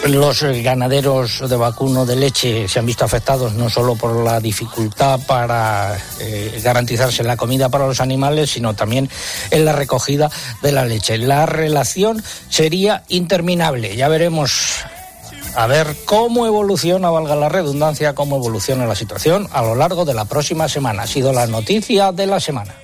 los 0.07 0.43
ganaderos 0.43 1.49
de 1.49 1.55
vacuno 1.55 2.05
de 2.05 2.15
leche 2.15 2.67
se 2.67 2.79
han 2.79 2.85
visto 2.85 3.05
afectados 3.05 3.53
no 3.53 3.69
solo 3.69 3.95
por 3.95 4.23
la 4.23 4.39
dificultad 4.39 5.19
para 5.27 5.97
eh, 6.19 6.59
garantizarse 6.63 7.23
la 7.23 7.37
comida 7.37 7.69
para 7.69 7.87
los 7.87 7.99
animales, 7.99 8.51
sino 8.51 8.73
también 8.75 9.09
en 9.51 9.65
la 9.65 9.73
recogida 9.73 10.29
de 10.61 10.71
la 10.71 10.85
leche. 10.85 11.17
La 11.17 11.45
relación 11.45 12.23
sería 12.49 13.03
interminable. 13.09 13.95
Ya 13.95 14.07
veremos 14.07 14.83
a 15.55 15.67
ver 15.67 15.95
cómo 16.05 16.45
evoluciona, 16.45 17.09
valga 17.09 17.35
la 17.35 17.49
redundancia, 17.49 18.15
cómo 18.15 18.37
evoluciona 18.37 18.85
la 18.85 18.95
situación 18.95 19.47
a 19.51 19.61
lo 19.61 19.75
largo 19.75 20.05
de 20.05 20.13
la 20.13 20.25
próxima 20.25 20.69
semana. 20.69 21.03
Ha 21.03 21.07
sido 21.07 21.33
la 21.33 21.47
noticia 21.47 22.11
de 22.11 22.27
la 22.27 22.39
semana. 22.39 22.75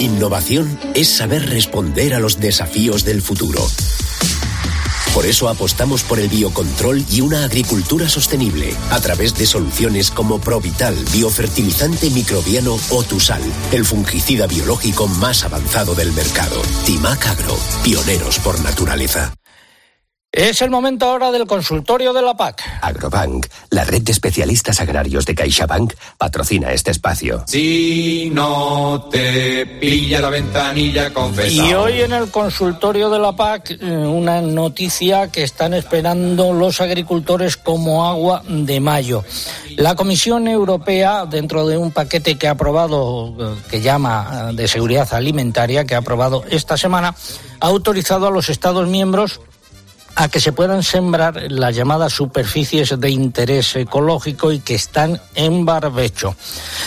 Innovación 0.00 0.78
es 0.94 1.08
saber 1.08 1.48
responder 1.50 2.14
a 2.14 2.20
los 2.20 2.38
desafíos 2.38 3.04
del 3.04 3.20
futuro. 3.20 3.66
Por 5.12 5.26
eso 5.26 5.48
apostamos 5.48 6.04
por 6.04 6.20
el 6.20 6.28
biocontrol 6.28 7.04
y 7.10 7.20
una 7.20 7.44
agricultura 7.44 8.08
sostenible 8.08 8.76
a 8.90 9.00
través 9.00 9.34
de 9.34 9.46
soluciones 9.46 10.12
como 10.12 10.38
Provital, 10.38 10.94
biofertilizante 11.12 12.10
microbiano 12.10 12.78
o 12.90 13.02
Tusal, 13.02 13.42
el 13.72 13.84
fungicida 13.84 14.46
biológico 14.46 15.08
más 15.08 15.42
avanzado 15.44 15.96
del 15.96 16.12
mercado. 16.12 16.62
Timac 16.86 17.26
Agro, 17.26 17.56
pioneros 17.82 18.38
por 18.38 18.60
naturaleza. 18.60 19.37
Es 20.30 20.60
el 20.60 20.68
momento 20.68 21.06
ahora 21.06 21.32
del 21.32 21.46
consultorio 21.46 22.12
de 22.12 22.20
la 22.20 22.36
PAC. 22.36 22.62
Agrobank, 22.82 23.46
la 23.70 23.84
red 23.84 24.02
de 24.02 24.12
especialistas 24.12 24.78
agrarios 24.78 25.24
de 25.24 25.34
CaixaBank, 25.34 25.94
patrocina 26.18 26.70
este 26.70 26.90
espacio. 26.90 27.44
Si 27.46 28.30
no 28.30 29.08
te 29.10 29.64
pilla 29.64 30.20
la 30.20 30.28
ventanilla 30.28 31.14
confesado. 31.14 31.68
Y 31.68 31.72
hoy 31.72 32.02
en 32.02 32.12
el 32.12 32.30
consultorio 32.30 33.08
de 33.08 33.18
la 33.18 33.34
PAC, 33.34 33.70
eh, 33.70 33.86
una 33.86 34.42
noticia 34.42 35.32
que 35.32 35.42
están 35.42 35.72
esperando 35.72 36.52
los 36.52 36.82
agricultores 36.82 37.56
como 37.56 38.06
agua 38.06 38.42
de 38.46 38.80
mayo. 38.80 39.24
La 39.76 39.94
Comisión 39.94 40.46
Europea, 40.46 41.24
dentro 41.24 41.66
de 41.66 41.78
un 41.78 41.90
paquete 41.90 42.36
que 42.36 42.48
ha 42.48 42.52
aprobado, 42.52 43.34
eh, 43.40 43.62
que 43.70 43.80
llama 43.80 44.50
eh, 44.50 44.54
de 44.54 44.68
seguridad 44.68 45.08
alimentaria, 45.14 45.86
que 45.86 45.94
ha 45.94 45.98
aprobado 45.98 46.44
esta 46.50 46.76
semana, 46.76 47.14
ha 47.60 47.66
autorizado 47.66 48.26
a 48.26 48.30
los 48.30 48.50
Estados 48.50 48.86
miembros 48.88 49.40
a 50.18 50.28
que 50.28 50.40
se 50.40 50.50
puedan 50.50 50.82
sembrar 50.82 51.44
las 51.48 51.76
llamadas 51.76 52.12
superficies 52.12 52.98
de 52.98 53.08
interés 53.08 53.76
ecológico 53.76 54.50
y 54.50 54.58
que 54.58 54.74
están 54.74 55.20
en 55.36 55.64
barbecho. 55.64 56.34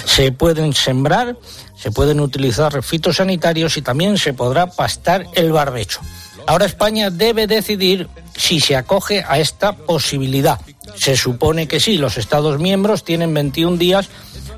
Se 0.04 0.34
pueden 0.34 0.74
sembrar, 0.74 1.38
se 1.78 1.92
pueden 1.92 2.20
utilizar 2.20 2.84
fitosanitarios 2.84 3.78
y 3.78 3.82
también 3.82 4.18
se 4.18 4.34
podrá 4.34 4.68
pastar 4.68 5.28
el 5.34 5.54
barbecho. 5.54 6.02
Ahora 6.46 6.66
España 6.66 7.10
debe 7.10 7.48
decidir 7.48 8.10
si 8.36 8.60
se 8.60 8.76
acoge 8.76 9.24
a 9.26 9.40
esta 9.40 9.78
posibilidad. 9.78 10.60
Se 10.96 11.16
supone 11.16 11.70
que 11.70 11.80
sí, 11.80 11.98
los 11.98 12.18
Estados 12.18 12.60
miembros 12.60 13.06
tienen 13.06 13.34
21 13.34 13.78
días 13.78 14.10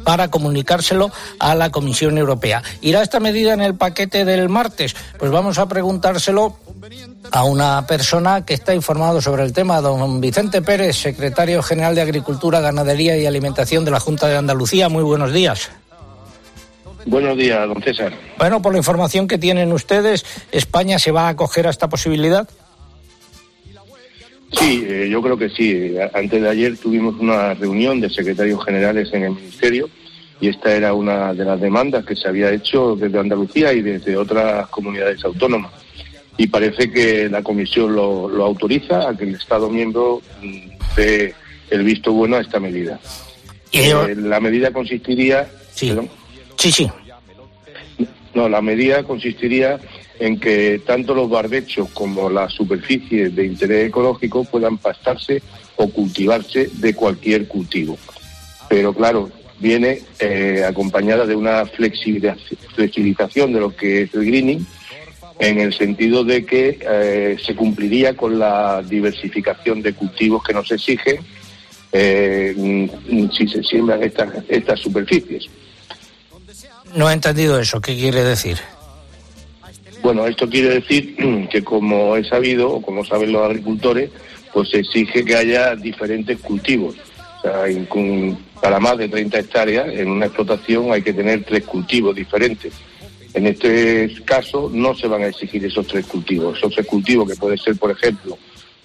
para 0.04 0.32
comunicárselo 0.32 1.12
a 1.38 1.54
la 1.54 1.70
Comisión 1.70 2.18
Europea. 2.18 2.64
¿Irá 2.82 3.04
esta 3.04 3.20
medida 3.20 3.54
en 3.54 3.62
el 3.62 3.76
paquete 3.76 4.26
del 4.26 4.50
martes? 4.50 4.96
Pues 5.20 5.30
vamos 5.30 5.60
a 5.60 5.68
preguntárselo 5.68 6.58
a 7.32 7.44
una 7.46 7.86
persona 7.88 8.46
que 8.46 8.54
está 8.54 8.76
informado 8.76 9.22
sobre 9.22 9.44
el 9.44 9.54
tema, 9.54 9.80
don 9.82 10.20
Vicente 10.20 10.62
Pérez, 10.62 10.98
secretario 10.98 11.64
general 11.64 11.96
de 11.96 12.02
Agricultura, 12.02 12.60
Ganadería 12.60 13.18
y 13.18 13.26
Alimentación 13.26 13.86
de 13.86 13.92
la 13.92 14.00
Junta 14.00 14.28
de 14.28 14.38
Andalucía. 14.38 14.90
Muy 14.90 15.04
buenos 15.04 15.32
días. 15.32 15.72
Buenos 17.06 17.38
días, 17.38 17.68
don 17.68 17.82
César. 17.82 18.14
Bueno, 18.38 18.62
por 18.62 18.72
la 18.74 18.80
información 18.80 19.28
que 19.28 19.38
tienen 19.38 19.72
ustedes, 19.72 20.26
¿España 20.52 21.00
se 21.00 21.12
va 21.12 21.28
a 21.28 21.30
acoger 21.30 21.68
a 21.68 21.70
esta 21.70 21.90
posibilidad? 21.90 22.48
Sí, 24.52 24.86
eh, 24.88 25.08
yo 25.10 25.22
creo 25.22 25.38
que 25.38 25.50
sí. 25.50 25.96
Antes 26.14 26.42
de 26.42 26.50
ayer 26.50 26.78
tuvimos 26.78 27.16
una 27.20 27.54
reunión 27.54 28.00
de 28.00 28.10
secretarios 28.10 28.64
generales 28.64 29.10
en 29.14 29.24
el 29.24 29.32
Ministerio 29.32 29.90
y 30.40 30.50
esta 30.50 30.74
era 30.74 30.94
una 30.94 31.34
de 31.34 31.46
las 31.46 31.60
demandas 31.60 32.06
que 32.06 32.16
se 32.16 32.28
había 32.28 32.52
hecho 32.52 32.96
desde 32.96 33.20
Andalucía 33.20 33.74
y 33.74 33.82
desde 33.82 34.16
otras 34.16 34.68
comunidades 34.68 35.24
autónomas 35.26 35.83
y 36.38 36.48
parece 36.48 36.92
que 36.92 37.30
la 37.30 37.44
Comisión 37.44 37.96
lo, 37.96 38.44
autoriza 38.44 39.10
a 39.10 39.16
que 39.16 39.26
el 39.26 39.36
Estado 39.36 39.70
miembro 39.70 40.22
mm, 40.42 40.70
dé 40.96 41.36
el 41.70 41.84
visto 41.84 42.12
bueno 42.14 42.38
a 42.38 42.42
esta 42.42 42.60
medida. 42.60 43.00
Eh, 43.72 44.16
la 44.16 44.40
medida 44.40 44.72
consistiría... 44.72 45.50
Sí. 45.74 45.96
sí, 46.58 46.72
sí. 46.72 46.90
No, 48.34 48.48
la 48.50 48.62
medida 48.62 49.04
consistiría 49.04 49.80
en 50.20 50.40
que 50.40 50.82
tanto 50.86 51.14
los 51.14 51.30
barbechos 51.30 51.90
como 51.90 52.30
las 52.30 52.54
superficies 52.54 53.36
de 53.36 53.46
interés 53.46 53.90
ecológico 53.90 54.44
puedan 54.44 54.78
pastarse 54.78 55.42
o 55.76 55.90
cultivarse 55.90 56.70
de 56.74 56.94
cualquier 56.94 57.48
cultivo. 57.48 57.98
Pero 58.70 58.94
claro, 58.94 59.30
viene 59.60 60.02
eh, 60.20 60.64
acompañada 60.68 61.26
de 61.26 61.36
una 61.36 61.66
flexibilización 61.66 63.54
de 63.54 63.60
lo 63.60 63.76
que 63.76 64.04
es 64.04 64.14
el 64.14 64.26
greening, 64.26 64.66
en 65.40 65.60
el 65.60 65.74
sentido 65.74 66.24
de 66.24 66.46
que 66.46 66.80
eh, 66.82 67.38
se 67.44 67.56
cumpliría 67.56 68.16
con 68.16 68.38
la 68.40 68.82
diversificación 68.82 69.82
de 69.82 69.94
cultivos 69.94 70.44
que 70.44 70.54
nos 70.54 70.72
exigen 70.72 71.20
eh, 71.92 72.90
si 73.32 73.48
se 73.48 73.64
siembran 73.64 74.04
estas, 74.04 74.30
estas 74.50 74.80
superficies. 74.80 75.50
No 76.96 77.10
he 77.10 77.14
entendido 77.14 77.60
eso. 77.60 77.82
¿Qué 77.82 77.96
quiere 77.96 78.24
decir? 78.24 78.58
Bueno, 80.02 80.28
esto 80.28 80.50
quiere 80.50 80.70
decir 80.82 81.16
que 81.52 81.64
como 81.64 82.16
he 82.16 82.24
sabido, 82.24 82.72
o 82.72 82.82
como 82.82 83.06
saben 83.06 83.32
los 83.32 83.44
agricultores, 83.44 84.10
pues 84.52 84.70
se 84.70 84.80
exige 84.80 85.24
que 85.24 85.36
haya 85.36 85.76
diferentes 85.76 86.40
cultivos. 86.40 86.96
O 87.40 87.42
sea, 87.42 87.64
para 88.62 88.80
más 88.80 88.98
de 88.98 89.10
30 89.10 89.40
hectáreas 89.40 89.88
en 89.90 90.10
una 90.10 90.28
explotación 90.28 90.92
hay 90.92 91.02
que 91.02 91.14
tener 91.14 91.44
tres 91.44 91.64
cultivos 91.64 92.16
diferentes. 92.16 92.74
En 93.34 93.48
este 93.48 94.14
caso 94.26 94.70
no 94.72 94.96
se 94.96 95.08
van 95.08 95.24
a 95.24 95.28
exigir 95.28 95.66
esos 95.66 95.88
tres 95.88 96.06
cultivos. 96.06 96.58
Esos 96.58 96.74
tres 96.74 96.86
cultivos 96.86 97.30
que 97.30 97.36
puede 97.36 97.58
ser, 97.58 97.76
por 97.78 97.92
ejemplo, 97.92 98.38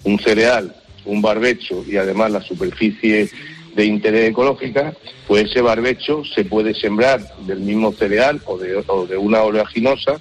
un 0.03 0.19
cereal, 0.19 0.75
un 1.05 1.21
barbecho 1.21 1.83
y 1.87 1.97
además 1.97 2.31
la 2.31 2.41
superficie 2.41 3.29
de 3.75 3.85
interés 3.85 4.31
ecológica, 4.31 4.93
pues 5.27 5.45
ese 5.45 5.61
barbecho 5.61 6.23
se 6.25 6.43
puede 6.45 6.73
sembrar 6.73 7.21
del 7.45 7.59
mismo 7.59 7.91
cereal 7.93 8.41
o 8.45 8.57
de, 8.57 9.17
una 9.17 9.43
oleaginosa 9.43 10.19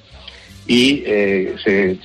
y 0.66 1.02
eh, 1.07 1.57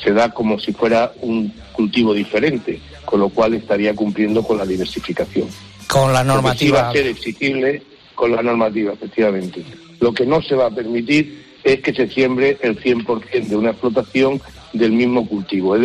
se, 0.02 0.12
da 0.14 0.34
como 0.34 0.58
si 0.58 0.72
fuera 0.72 1.12
un 1.22 1.54
cultivo 1.74 2.14
diferente, 2.14 2.80
con 3.04 3.20
lo 3.20 3.30
cual 3.30 3.54
estaría 3.56 3.94
cumpliendo 3.94 4.44
con 4.44 4.58
la 4.58 4.66
diversificación. 4.66 5.48
Con 5.88 6.14
la 6.14 6.24
normativa. 6.24 6.84
va 6.84 6.90
a 6.90 6.94
ser 6.94 7.08
exigible 7.08 7.84
con 8.16 8.32
la 8.32 8.42
normativa, 8.42 8.94
efectivamente. 8.94 9.64
Lo 10.00 10.14
que 10.14 10.26
no 10.26 10.42
se 10.42 10.56
va 10.56 10.68
a 10.68 10.72
permitir 10.72 11.43
es 11.64 11.82
que 11.82 11.94
se 11.94 12.08
siembre 12.08 12.58
el 12.62 12.82
100% 12.82 13.48
de 13.48 13.56
una 13.56 13.72
explotación 13.72 14.42
del 14.74 14.92
mismo 14.92 15.28
cultivo. 15.28 15.76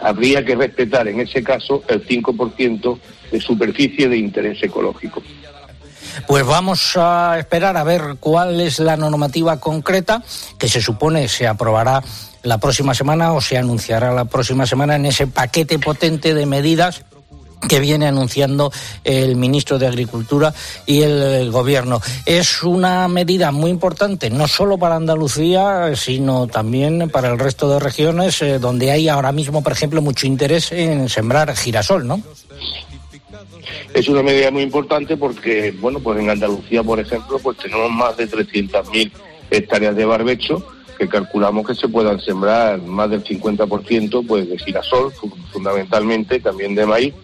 Habría 0.00 0.44
que 0.44 0.54
respetar 0.54 1.08
en 1.08 1.20
ese 1.20 1.42
caso 1.42 1.82
el 1.88 2.06
5% 2.06 2.98
de 3.30 3.40
superficie 3.40 4.08
de 4.08 4.16
interés 4.16 4.62
ecológico. 4.62 5.22
Pues 6.26 6.44
vamos 6.44 6.96
a 6.96 7.38
esperar 7.38 7.76
a 7.76 7.84
ver 7.84 8.16
cuál 8.18 8.60
es 8.60 8.78
la 8.80 8.96
normativa 8.96 9.60
concreta 9.60 10.22
que 10.58 10.68
se 10.68 10.80
supone 10.80 11.28
se 11.28 11.46
aprobará 11.46 12.02
la 12.42 12.58
próxima 12.58 12.94
semana 12.94 13.32
o 13.32 13.40
se 13.40 13.58
anunciará 13.58 14.12
la 14.12 14.24
próxima 14.24 14.66
semana 14.66 14.96
en 14.96 15.06
ese 15.06 15.26
paquete 15.26 15.78
potente 15.78 16.34
de 16.34 16.46
medidas 16.46 17.04
que 17.66 17.80
viene 17.80 18.06
anunciando 18.06 18.70
el 19.04 19.36
ministro 19.36 19.78
de 19.78 19.86
Agricultura 19.86 20.52
y 20.86 21.02
el 21.02 21.50
Gobierno. 21.50 22.00
Es 22.26 22.62
una 22.62 23.08
medida 23.08 23.50
muy 23.50 23.70
importante, 23.70 24.30
no 24.30 24.46
solo 24.46 24.78
para 24.78 24.96
Andalucía, 24.96 25.94
sino 25.96 26.46
también 26.46 27.10
para 27.10 27.30
el 27.30 27.38
resto 27.38 27.68
de 27.70 27.80
regiones 27.80 28.40
eh, 28.42 28.58
donde 28.58 28.90
hay 28.90 29.08
ahora 29.08 29.32
mismo, 29.32 29.62
por 29.62 29.72
ejemplo, 29.72 30.02
mucho 30.02 30.26
interés 30.26 30.72
en 30.72 31.08
sembrar 31.08 31.54
girasol, 31.56 32.06
¿no? 32.06 32.20
Es 33.94 34.08
una 34.08 34.22
medida 34.22 34.50
muy 34.50 34.62
importante 34.62 35.16
porque, 35.16 35.74
bueno, 35.80 35.98
pues 36.00 36.20
en 36.20 36.30
Andalucía, 36.30 36.82
por 36.82 37.00
ejemplo, 37.00 37.38
pues 37.38 37.58
tenemos 37.58 37.90
más 37.90 38.16
de 38.16 38.28
300.000 38.28 39.10
hectáreas 39.50 39.96
de 39.96 40.04
barbecho 40.04 40.64
que 40.98 41.08
calculamos 41.08 41.66
que 41.66 41.74
se 41.74 41.88
puedan 41.88 42.20
sembrar 42.20 42.82
más 42.82 43.08
del 43.08 43.22
50% 43.22 44.26
pues 44.26 44.48
de 44.48 44.58
girasol, 44.58 45.12
fundamentalmente, 45.52 46.40
también 46.40 46.74
de 46.74 46.86
maíz 46.86 47.14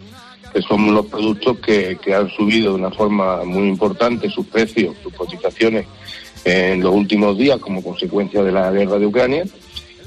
que 0.55 0.63
son 0.63 0.95
los 0.95 1.07
productos 1.07 1.59
que, 1.59 1.99
han 2.15 2.31
subido 2.31 2.73
de 2.73 2.79
una 2.79 2.91
forma 2.93 3.43
muy 3.45 3.69
importante 3.69 4.31
sus 4.31 4.47
precios, 4.47 4.95
sus 5.03 5.13
cotizaciones 5.13 5.87
en 6.45 6.81
los 6.81 6.95
últimos 6.95 7.37
días 7.37 7.59
como 7.59 7.83
consecuencia 7.83 8.43
de 8.43 8.53
la 8.53 8.71
guerra 8.71 8.99
de 8.99 9.07
Ucrania. 9.07 9.45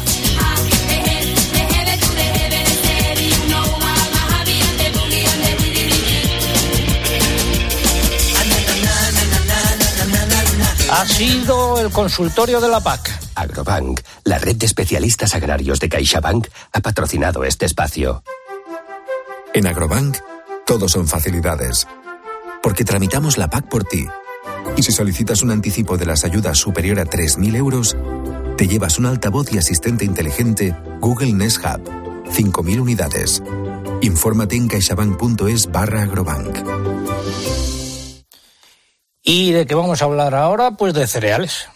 Ha 10.90 11.06
sido 11.06 11.80
el 11.80 11.90
consultorio 11.90 12.60
de 12.60 12.68
la 12.68 12.80
PAC. 12.80 13.17
Agrobank, 13.40 14.00
la 14.24 14.38
red 14.38 14.56
de 14.56 14.66
especialistas 14.66 15.34
agrarios 15.34 15.80
de 15.80 15.88
CaixaBank, 15.88 16.48
ha 16.72 16.80
patrocinado 16.80 17.44
este 17.44 17.66
espacio. 17.66 18.22
En 19.54 19.66
Agrobank, 19.66 20.18
todo 20.66 20.88
son 20.88 21.06
facilidades. 21.06 21.86
Porque 22.62 22.84
tramitamos 22.84 23.38
la 23.38 23.48
PAC 23.48 23.68
por 23.68 23.84
ti. 23.84 24.06
Y 24.76 24.82
si 24.82 24.92
solicitas 24.92 25.42
un 25.42 25.50
anticipo 25.50 25.96
de 25.96 26.06
las 26.06 26.24
ayudas 26.24 26.58
superior 26.58 26.98
a 26.98 27.04
3.000 27.04 27.56
euros, 27.56 27.96
te 28.56 28.66
llevas 28.66 28.98
un 28.98 29.06
altavoz 29.06 29.52
y 29.52 29.58
asistente 29.58 30.04
inteligente 30.04 30.74
Google 31.00 31.32
Nest 31.32 31.58
Hub. 31.58 31.82
5.000 32.30 32.80
unidades. 32.80 33.42
Infórmate 34.02 34.56
en 34.56 34.68
caixabank.es 34.68 35.70
barra 35.70 36.02
agrobank. 36.02 36.58
¿Y 39.22 39.52
de 39.52 39.66
qué 39.66 39.74
vamos 39.74 40.02
a 40.02 40.06
hablar 40.06 40.34
ahora? 40.34 40.72
Pues 40.72 40.94
de 40.94 41.06
cereales. 41.06 41.68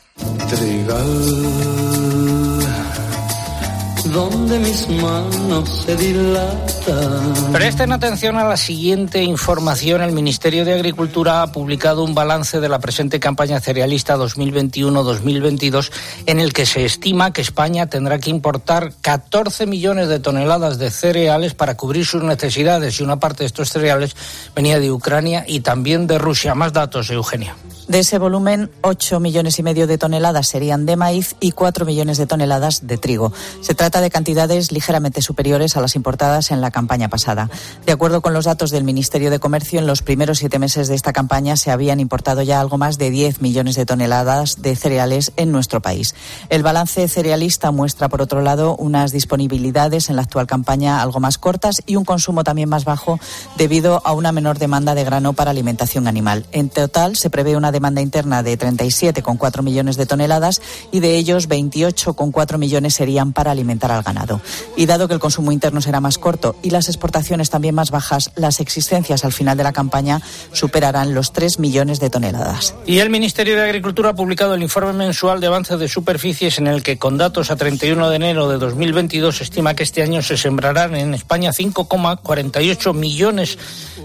Presten 7.53 7.93
atención 7.93 8.37
a 8.37 8.45
la 8.45 8.57
siguiente 8.57 9.23
información. 9.23 10.03
El 10.03 10.13
Ministerio 10.13 10.65
de 10.65 10.75
Agricultura 10.75 11.43
ha 11.43 11.53
publicado 11.53 12.05
un 12.05 12.15
balance 12.15 12.61
de 12.61 12.69
la 12.69 12.79
presente 12.79 13.21
campaña 13.21 13.61
cerealista 13.61 14.17
2021-2022 14.19 15.91
en 16.27 16.41
el 16.41 16.53
que 16.53 16.67
se 16.67 16.85
estima 16.85 17.33
que 17.33 17.41
España 17.41 17.87
tendrá 17.87 18.19
que 18.19 18.31
importar 18.31 18.93
14 19.01 19.67
millones 19.67 20.09
de 20.09 20.19
toneladas 20.19 20.79
de 20.79 20.91
cereales 20.91 21.55
para 21.55 21.77
cubrir 21.77 22.05
sus 22.05 22.23
necesidades 22.23 23.01
y 23.01 23.03
una 23.03 23.19
parte 23.21 23.45
de 23.45 23.47
estos 23.47 23.71
cereales 23.71 24.15
venía 24.55 24.79
de 24.79 24.91
Ucrania 24.91 25.45
y 25.47 25.61
también 25.61 26.07
de 26.07 26.19
Rusia. 26.19 26.55
Más 26.55 26.73
datos, 26.73 27.09
Eugenia. 27.09 27.57
De 27.93 27.99
ese 27.99 28.17
volumen, 28.17 28.71
8 28.81 29.21
millones 29.21 29.59
y 29.59 29.63
medio 29.63 29.87
de 29.87 29.99
toneladas 29.99 30.49
serían 30.49 30.87
de 30.87 30.97
maíz 30.97 31.37
y 31.41 31.53
4 31.53 31.85
millones 31.85 32.17
de 32.17 32.27
toneladas 32.27 32.87
de 32.87 32.97
trigo. 32.97 33.35
Se 33.61 33.75
trata 33.75 34.01
de 34.01 34.09
cantidades 34.09 34.73
ligeramente 34.73 35.21
superiores 35.21 35.77
a 35.77 35.83
las 35.83 35.95
importadas 35.95 36.53
en 36.53 36.63
la 36.63 36.71
campaña 36.71 37.11
pasada. 37.11 37.51
De 37.85 37.93
acuerdo 37.93 38.23
con 38.23 38.33
los 38.33 38.47
datos 38.47 38.71
del 38.71 38.83
Ministerio 38.83 39.31
de 39.31 39.41
Comercio, 39.41 39.79
en 39.79 39.87
los 39.87 40.01
primeros 40.01 40.39
siete 40.39 40.59
meses 40.59 40.89
de 40.89 40.95
esta 40.95 41.13
campaña 41.13 41.59
se 41.59 41.71
habían 41.71 42.01
importado 42.01 42.41
ya 42.41 42.63
algo 42.63 42.79
más 42.79 42.97
de 42.97 43.11
10 43.11 43.43
millones 43.43 43.75
de 43.75 43.85
toneladas 43.85 44.63
de 44.63 44.75
cereales 44.75 45.33
en 45.37 45.53
nuestro 45.53 45.83
país. 45.83 46.15
El 46.49 46.63
balance 46.63 47.07
cerealista 47.09 47.73
muestra, 47.73 48.09
por 48.09 48.23
otro 48.23 48.41
lado, 48.41 48.75
unas 48.75 49.13
disponibilidades 49.13 50.09
en 50.09 50.17
la 50.17 50.23
actual 50.23 50.47
campaña 50.47 51.03
algo 51.03 51.21
más 51.21 51.37
cortas 51.37 51.83
y 51.85 51.97
un 51.97 52.07
consumo 52.07 52.43
también 52.43 52.71
más 52.71 52.87
bajo 52.87 53.21
debido 53.59 54.01
a 54.07 54.15
una 54.15 54.33
menor 54.33 54.59
demanda 54.59 54.95
de 54.95 55.05
grano 55.05 55.35
para 55.35 55.51
alimentación 55.51 56.09
animal. 56.09 56.47
En 56.53 56.71
total, 56.71 57.17
se 57.17 57.29
prevé 57.29 57.55
una 57.55 57.71
demanda 57.71 57.82
interna 58.01 58.43
de 58.43 58.59
37,4 58.59 59.63
millones 59.63 59.97
de 59.97 60.07
toneladas 60.07 60.63
y 60.91 61.01
de 61.01 61.17
ellos 61.17 61.49
28,4 61.49 62.59
millones 62.59 62.95
serían 62.95 63.33
para 63.33 63.51
alimentar 63.51 63.91
al 63.91 64.03
ganado. 64.03 64.41
Y 64.77 64.87
dado 64.87 65.09
que 65.09 65.15
el 65.15 65.21
consumo 65.21 65.53
interno 65.53 65.81
será 65.81 66.01
más 66.01 66.19
corto 66.19 66.57
y 66.63 66.71
las 66.71 66.89
exportaciones 66.89 67.51
también 67.51 67.75
más 67.75 67.91
bajas, 67.91 68.31
las 68.37 68.61
existencias 68.61 69.25
al 69.25 69.33
final 69.33 69.57
de 69.57 69.65
la 69.65 69.73
campaña 69.73 70.21
superarán 70.53 71.15
los 71.15 71.33
3 71.33 71.59
millones 71.59 72.01
de 72.01 72.11
toneladas. 72.11 72.75
Y 72.87 72.99
el 72.99 73.11
Ministerio 73.11 73.57
de 73.57 73.63
Agricultura 73.63 74.11
ha 74.11 74.15
publicado 74.15 74.55
el 74.55 74.63
informe 74.63 74.93
mensual 74.93 75.41
de 75.41 75.49
avance 75.49 75.77
de 75.77 75.89
superficies 75.89 76.59
en 76.59 76.67
el 76.67 76.83
que 76.83 76.99
con 76.99 77.19
datos 77.19 77.51
a 77.51 77.57
31 77.57 78.09
de 78.11 78.17
enero 78.17 78.49
de 78.49 78.59
2022 78.59 79.39
se 79.39 79.45
estima 79.45 79.75
que 79.75 79.83
este 79.83 80.03
año 80.03 80.23
se 80.23 80.37
sembrarán 80.37 80.95
en 80.95 81.15
España 81.15 81.51
5,48 81.51 82.95
millones 82.95 83.59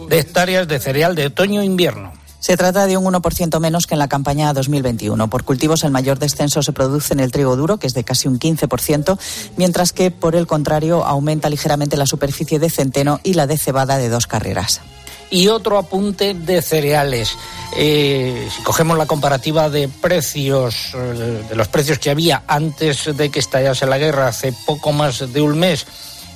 de 0.10 0.20
hectáreas 0.20 0.68
de 0.68 0.80
cereal 0.80 1.16
de 1.16 1.28
otoño 1.28 1.62
e 1.62 1.66
invierno. 1.66 2.17
Se 2.40 2.56
trata 2.56 2.86
de 2.86 2.98
un 2.98 3.06
1% 3.06 3.60
menos 3.60 3.88
que 3.88 3.96
en 3.96 4.00
la 4.00 4.08
campaña 4.08 4.54
2021. 4.54 5.30
Por 5.30 5.44
cultivos, 5.44 5.84
el 5.84 5.92
mayor 5.92 6.20
descenso 6.20 6.62
se 6.62 6.72
produce 6.72 7.14
en 7.14 7.20
el 7.20 7.32
trigo 7.32 7.56
duro, 7.56 7.78
que 7.78 7.88
es 7.88 7.94
de 7.94 8.04
casi 8.04 8.28
un 8.28 8.40
15%, 8.40 9.18
mientras 9.58 9.92
que, 9.92 10.12
por 10.12 10.36
el 10.36 10.48
contrario, 10.48 11.04
aumenta 11.06 11.50
ligeramente 11.50 11.98
la 11.98 12.06
superficie 12.06 12.60
de 12.60 12.70
centeno 12.70 13.20
y 13.24 13.34
la 13.34 13.48
de 13.48 13.58
cebada 13.58 13.98
de 13.98 14.10
dos 14.10 14.28
carreras. 14.28 14.82
Y 15.30 15.50
otro 15.50 15.78
apunte 15.78 16.34
de 16.34 16.62
cereales. 16.62 17.36
Eh, 17.76 18.48
si 18.56 18.64
cogemos 18.64 18.98
la 18.98 19.08
comparativa 19.08 19.70
de 19.70 19.90
precios, 19.90 20.94
eh, 20.96 21.44
de 21.50 21.56
los 21.56 21.68
precios 21.68 22.00
que 22.00 22.10
había 22.10 22.44
antes 22.48 23.18
de 23.18 23.30
que 23.30 23.40
estallase 23.40 23.86
la 23.86 23.98
guerra, 23.98 24.28
hace 24.28 24.54
poco 24.66 24.94
más 24.94 25.34
de 25.34 25.42
un 25.42 25.60
mes, 25.60 25.86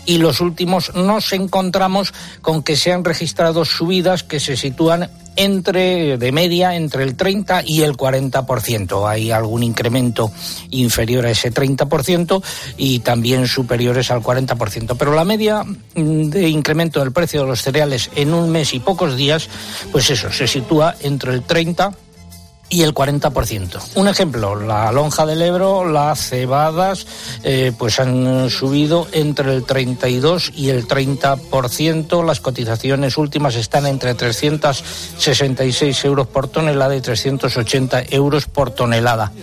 y 0.06 0.18
los 0.18 0.42
últimos 0.42 0.94
nos 0.96 1.34
encontramos 1.34 2.14
con 2.42 2.64
que 2.64 2.76
se 2.76 2.92
han 2.92 3.04
registrado 3.04 3.66
subidas 3.66 4.24
que 4.24 4.40
se 4.40 4.58
sitúan 4.58 5.10
entre 5.36 6.18
de 6.18 6.32
media 6.32 6.76
entre 6.76 7.04
el 7.04 7.16
30 7.16 7.64
y 7.66 7.82
el 7.82 7.94
40%. 7.94 9.08
Hay 9.08 9.32
algún 9.32 9.64
incremento 9.64 10.32
inferior 10.72 11.26
a 11.26 11.32
ese 11.32 11.54
30% 11.54 12.44
y 12.78 13.00
también 13.00 13.48
superiores 13.48 14.12
al 14.12 14.22
40%, 14.22 14.96
pero 14.98 15.14
la 15.14 15.24
media 15.24 15.64
mm, 15.64 16.30
de 16.30 16.50
incremento 16.50 17.00
del 17.00 17.12
precio 17.12 17.42
de 17.42 17.48
los 17.48 17.62
cereales 17.62 18.10
en 18.16 18.34
un 18.34 18.50
mes 18.50 18.74
y 18.74 18.80
pocos 18.80 19.16
días, 19.16 19.48
pues 19.92 20.10
eso, 20.10 20.32
se 20.32 20.48
sitúa 20.48 20.96
entre 21.02 21.34
el 21.34 21.44
30 21.44 21.92
y 21.92 22.11
el 22.72 22.94
40%. 22.94 23.82
Un 23.96 24.08
ejemplo, 24.08 24.56
la 24.56 24.92
lonja 24.94 25.26
del 25.26 25.42
Ebro, 25.42 25.88
las 25.88 26.30
cebadas, 26.30 27.06
eh, 27.44 27.74
pues 27.78 28.00
han 28.00 28.50
subido 28.50 29.08
entre 29.12 29.54
el 29.54 29.66
32 29.66 30.54
y 30.56 30.70
el 30.70 30.88
30%. 30.88 32.24
Las 32.24 32.40
cotizaciones 32.40 33.18
últimas 33.18 33.56
están 33.56 33.86
entre 33.88 34.16
366 34.16 36.06
euros 36.06 36.28
por 36.28 36.48
tonelada 36.48 36.96
y 36.96 37.02
380 37.02 38.04
euros 38.10 38.46
por 38.46 38.72
tonelada. 38.72 39.34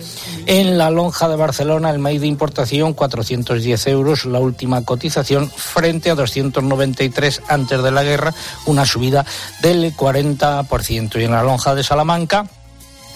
En 0.47 0.79
la 0.79 0.89
lonja 0.89 1.29
de 1.29 1.35
Barcelona, 1.35 1.91
el 1.91 1.99
maíz 1.99 2.21
de 2.21 2.27
importación, 2.27 2.93
410 2.93 3.87
euros, 3.87 4.25
la 4.25 4.39
última 4.39 4.83
cotización, 4.83 5.49
frente 5.49 6.09
a 6.09 6.15
293 6.15 7.43
antes 7.47 7.83
de 7.83 7.91
la 7.91 8.03
guerra, 8.03 8.33
una 8.65 8.85
subida 8.85 9.25
del 9.61 9.95
40%. 9.95 11.21
Y 11.21 11.25
en 11.25 11.31
la 11.31 11.43
lonja 11.43 11.75
de 11.75 11.83
Salamanca, 11.83 12.47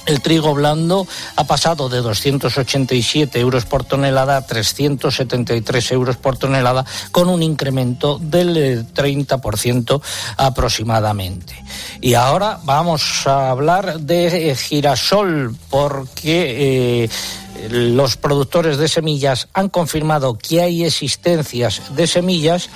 el 0.05 0.21
trigo 0.21 0.53
blando 0.53 1.07
ha 1.35 1.43
pasado 1.45 1.89
de 1.89 1.99
287 1.99 3.39
euros 3.39 3.65
por 3.65 3.83
tonelada 3.83 4.37
a 4.37 4.45
373 4.45 5.91
euros 5.91 6.17
por 6.17 6.37
tonelada, 6.37 6.85
con 7.11 7.29
un 7.29 7.43
incremento 7.43 8.19
del 8.19 8.85
30% 8.93 9.99
eh, 9.99 10.33
aproximadamente. 10.37 11.55
Y 12.01 12.15
ahora 12.15 12.59
vamos 12.63 13.25
a 13.27 13.49
hablar 13.49 13.99
de 13.99 14.51
eh, 14.51 14.55
girasol, 14.55 15.55
porque... 15.69 17.03
Eh, 17.03 17.09
los 17.69 18.17
productores 18.17 18.77
de 18.77 18.87
semillas 18.87 19.47
han 19.53 19.69
confirmado 19.69 20.37
que 20.37 20.61
hay 20.61 20.83
existencias 20.83 21.95
de 21.95 22.07
semillas 22.07 22.69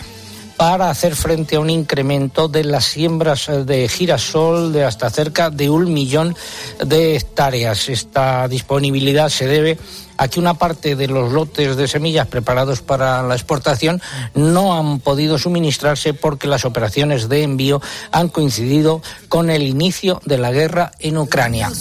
para 0.58 0.90
hacer 0.90 1.16
frente 1.16 1.56
a 1.56 1.60
un 1.60 1.70
incremento 1.70 2.48
de 2.48 2.64
las 2.64 2.86
siembras 2.86 3.50
de 3.66 3.88
girasol 3.88 4.74
de 4.74 4.84
hasta 4.84 5.10
cerca 5.10 5.52
de 5.52 5.70
un 5.70 5.94
millón 5.94 6.36
de 6.84 7.16
hectáreas. 7.16 7.88
Esta 7.90 8.48
disponibilidad 8.48 9.30
se 9.30 9.48
debe 9.48 9.78
a 10.18 10.28
que 10.28 10.40
una 10.40 10.56
parte 10.56 10.96
de 10.96 11.08
los 11.08 11.32
lotes 11.32 11.78
de 11.78 11.88
semillas 11.88 12.28
preparados 12.28 12.82
para 12.82 13.22
la 13.22 13.36
exportación 13.36 14.02
no 14.34 14.76
han 14.76 15.00
podido 15.00 15.38
suministrarse 15.38 16.16
porque 16.16 16.48
las 16.48 16.66
operaciones 16.66 17.30
de 17.30 17.44
envío 17.44 17.80
han 18.12 18.30
coincidido 18.30 19.04
con 19.30 19.52
el 19.52 19.62
inicio 19.62 20.20
de 20.26 20.40
la 20.40 20.52
guerra 20.52 20.92
en 21.00 21.18
Ucrania. 21.20 21.72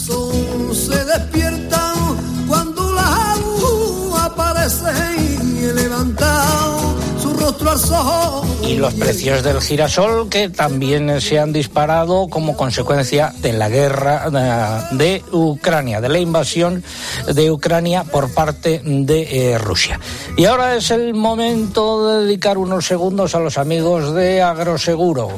Y 8.63 8.75
los 8.75 8.93
precios 8.95 9.43
del 9.43 9.61
girasol 9.61 10.29
que 10.29 10.49
también 10.49 11.21
se 11.21 11.37
han 11.39 11.53
disparado 11.53 12.27
como 12.27 12.57
consecuencia 12.57 13.31
de 13.39 13.53
la 13.53 13.69
guerra 13.69 14.25
eh, 14.33 14.95
de 14.95 15.23
Ucrania, 15.31 16.01
de 16.01 16.09
la 16.09 16.17
invasión 16.17 16.83
de 17.31 17.51
Ucrania 17.51 18.03
por 18.03 18.33
parte 18.33 18.81
de 18.83 19.51
eh, 19.51 19.57
Rusia. 19.59 19.99
Y 20.37 20.45
ahora 20.45 20.75
es 20.75 20.89
el 20.89 21.13
momento 21.13 22.07
de 22.07 22.25
dedicar 22.25 22.57
unos 22.57 22.87
segundos 22.87 23.35
a 23.35 23.39
los 23.39 23.59
amigos 23.59 24.15
de 24.15 24.41
Agroseguro. 24.41 25.29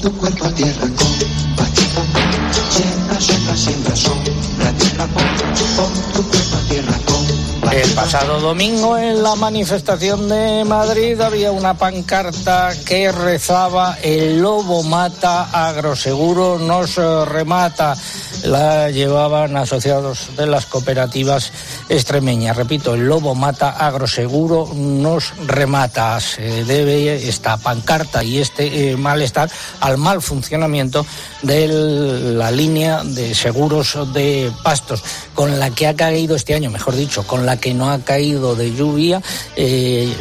tu 0.00 0.16
cuerpo 0.16 0.46
a 0.46 0.54
tierra 0.54 0.86
tu 6.14 6.22
cuerpo 6.28 6.56
a 6.56 6.68
tierra 6.68 7.21
El 7.70 7.94
pasado 7.94 8.40
domingo 8.40 8.98
en 8.98 9.22
la 9.22 9.34
manifestación 9.34 10.28
de 10.28 10.64
Madrid 10.64 11.18
había 11.20 11.52
una 11.52 11.74
pancarta 11.74 12.70
que 12.84 13.10
rezaba 13.10 13.96
El 14.02 14.42
lobo 14.42 14.82
mata, 14.82 15.48
agroseguro 15.68 16.58
nos 16.58 16.96
remata. 16.96 17.96
La 18.44 18.90
llevaban 18.90 19.56
asociados 19.56 20.36
de 20.36 20.46
las 20.46 20.66
cooperativas 20.66 21.52
extremeñas. 21.88 22.56
Repito, 22.56 22.94
el 22.94 23.06
lobo 23.06 23.34
mata, 23.34 23.70
agroseguro 23.70 24.68
nos 24.74 25.32
remata. 25.46 26.20
Se 26.20 26.64
debe 26.64 27.28
esta 27.28 27.56
pancarta 27.56 28.24
y 28.24 28.38
este 28.38 28.90
eh, 28.90 28.96
malestar 28.96 29.48
al 29.80 29.96
mal 29.96 30.20
funcionamiento 30.20 31.06
de 31.42 31.68
la 31.68 32.50
línea 32.50 33.02
de 33.04 33.34
seguros 33.34 33.96
de 34.12 34.52
pastos, 34.62 35.02
con 35.34 35.58
la 35.58 35.70
que 35.70 35.86
ha 35.86 35.94
caído 35.94 36.34
este 36.34 36.54
año, 36.54 36.68
mejor 36.68 36.96
dicho, 36.96 37.24
con 37.26 37.46
la 37.46 37.51
que 37.56 37.74
no 37.74 37.90
ha 37.90 37.98
caído 37.98 38.54
de 38.54 38.72
lluvia. 38.72 39.22
Eh, 39.56 40.12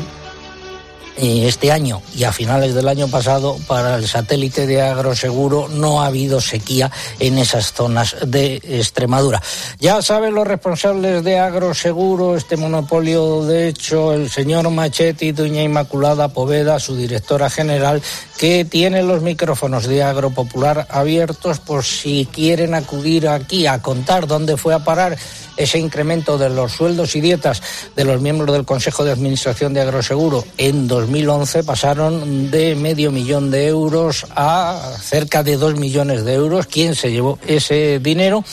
este 1.18 1.72
año 1.72 2.02
y 2.16 2.24
a 2.24 2.32
finales 2.32 2.74
del 2.74 2.88
año 2.88 3.08
pasado 3.08 3.58
para 3.68 3.96
el 3.96 4.08
satélite 4.08 4.66
de 4.66 4.82
agroseguro 4.82 5.68
no 5.68 6.02
ha 6.02 6.08
habido 6.08 6.42
sequía 6.42 6.92
en 7.20 7.38
esas 7.38 7.74
zonas 7.74 8.16
de 8.26 8.56
Extremadura. 8.56 9.42
Ya 9.80 10.02
saben 10.02 10.34
los 10.34 10.48
responsables 10.48 11.24
de 11.24 11.40
agroseguro, 11.40 12.36
este 12.36 12.58
monopolio, 12.58 13.46
de 13.46 13.68
hecho, 13.68 14.14
el 14.14 14.30
señor 14.30 14.70
Machetti, 14.70 15.32
doña 15.32 15.64
Inmaculada 15.64 16.30
Poveda, 16.30 16.80
su 16.80 16.96
directora 16.96 17.50
general, 17.50 18.02
que 18.38 18.66
tiene 18.66 19.04
los 19.04 19.22
micrófonos 19.22 19.88
de 19.88 20.04
Agropopular 20.04 20.88
abiertos 20.90 21.60
por 21.60 21.84
si 21.84 22.28
quieren 22.32 22.74
acudir 22.74 23.28
aquí 23.28 23.68
a 23.68 23.82
contar 23.82 24.28
dónde 24.28 24.58
fue 24.58 24.74
a 24.74 24.84
parar 24.84 25.18
ese 25.58 25.78
incremento 25.78 26.38
de 26.38 26.50
los 26.50 26.72
sueldos 26.72 27.16
y 27.16 27.22
dietas 27.22 27.62
de 27.96 28.04
los 28.04 28.22
miembros 28.22 28.52
del 28.54 28.66
Consejo 28.66 29.04
de 29.04 29.12
Administración 29.12 29.74
de 29.74 29.82
Agroseguro 29.82 30.44
en 30.58 30.88
2011 31.12 31.64
pasaron 31.66 32.52
de 32.52 32.74
medio 32.76 33.12
millón 33.12 33.52
de 33.52 33.68
euros 33.68 34.26
a 34.34 34.96
cerca 35.02 35.44
de 35.44 35.58
dos 35.58 35.76
millones 35.76 36.24
de 36.24 36.36
euros. 36.36 36.68
¿Quién 36.68 36.96
se 36.96 37.12
llevó 37.12 37.38
ese 37.46 38.00
dinero? 38.00 38.46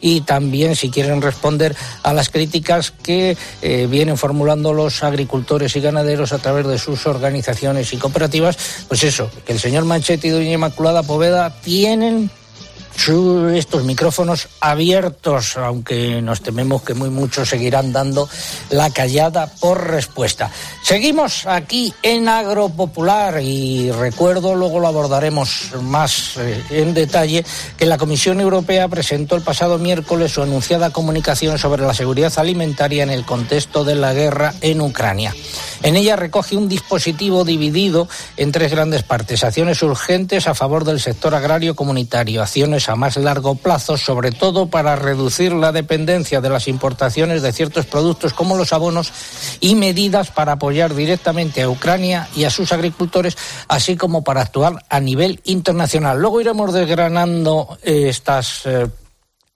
y 0.00 0.20
también 0.20 0.76
si 0.76 0.90
quieren 0.90 1.22
responder 1.22 1.74
a 2.02 2.12
las 2.12 2.28
críticas 2.28 2.90
que 2.90 3.38
eh, 3.62 3.88
vienen 3.90 4.18
formulando 4.18 4.74
los 4.74 5.02
agricultores 5.02 5.74
y 5.76 5.80
ganaderos 5.80 6.34
a 6.34 6.38
través 6.38 6.66
de 6.66 6.78
sus 6.78 7.06
organizaciones 7.06 7.90
y 7.94 7.96
cooperativas, 7.96 8.58
pues 8.86 9.02
eso, 9.02 9.30
que 9.46 9.54
el 9.54 9.60
señor 9.60 9.86
Manchetti 9.86 10.28
y 10.28 10.30
doña 10.30 10.52
Inmaculada 10.52 11.04
Poveda 11.04 11.58
tienen 11.62 12.30
estos 12.96 13.84
micrófonos 13.84 14.48
abiertos, 14.60 15.56
aunque 15.56 16.22
nos 16.22 16.40
tememos 16.40 16.82
que 16.82 16.94
muy 16.94 17.10
muchos 17.10 17.48
seguirán 17.48 17.92
dando 17.92 18.28
la 18.70 18.90
callada 18.90 19.46
por 19.46 19.88
respuesta. 19.88 20.50
Seguimos 20.82 21.46
aquí 21.46 21.92
en 22.02 22.28
Agropopular 22.28 23.42
y 23.42 23.90
recuerdo, 23.90 24.54
luego 24.54 24.80
lo 24.80 24.88
abordaremos 24.88 25.72
más 25.82 26.36
eh, 26.38 26.62
en 26.70 26.94
detalle, 26.94 27.44
que 27.76 27.86
la 27.86 27.98
Comisión 27.98 28.40
Europea 28.40 28.88
presentó 28.88 29.36
el 29.36 29.42
pasado 29.42 29.78
miércoles 29.78 30.32
su 30.32 30.42
anunciada 30.42 30.90
comunicación 30.90 31.58
sobre 31.58 31.82
la 31.82 31.94
seguridad 31.94 32.32
alimentaria 32.36 33.02
en 33.02 33.10
el 33.10 33.24
contexto 33.24 33.84
de 33.84 33.96
la 33.96 34.14
guerra 34.14 34.54
en 34.60 34.80
Ucrania. 34.80 35.34
En 35.82 35.96
ella 35.96 36.16
recoge 36.16 36.56
un 36.56 36.68
dispositivo 36.68 37.44
dividido 37.44 38.08
en 38.38 38.52
tres 38.52 38.72
grandes 38.72 39.02
partes. 39.02 39.44
Acciones 39.44 39.82
urgentes 39.82 40.46
a 40.46 40.54
favor 40.54 40.84
del 40.84 41.00
sector 41.00 41.34
agrario 41.34 41.76
comunitario, 41.76 42.40
acciones 42.40 42.83
a 42.88 42.96
más 42.96 43.16
largo 43.16 43.54
plazo, 43.54 43.96
sobre 43.96 44.32
todo 44.32 44.66
para 44.66 44.96
reducir 44.96 45.52
la 45.52 45.72
dependencia 45.72 46.40
de 46.40 46.50
las 46.50 46.68
importaciones 46.68 47.42
de 47.42 47.52
ciertos 47.52 47.86
productos 47.86 48.32
como 48.32 48.56
los 48.56 48.72
abonos 48.72 49.12
y 49.60 49.74
medidas 49.74 50.30
para 50.30 50.52
apoyar 50.52 50.94
directamente 50.94 51.62
a 51.62 51.68
Ucrania 51.68 52.28
y 52.34 52.44
a 52.44 52.50
sus 52.50 52.72
agricultores, 52.72 53.36
así 53.68 53.96
como 53.96 54.24
para 54.24 54.42
actuar 54.42 54.84
a 54.88 55.00
nivel 55.00 55.40
internacional. 55.44 56.20
Luego 56.20 56.40
iremos 56.40 56.72
desgranando 56.72 57.78
eh, 57.82 58.08
estas 58.08 58.66
eh, 58.66 58.88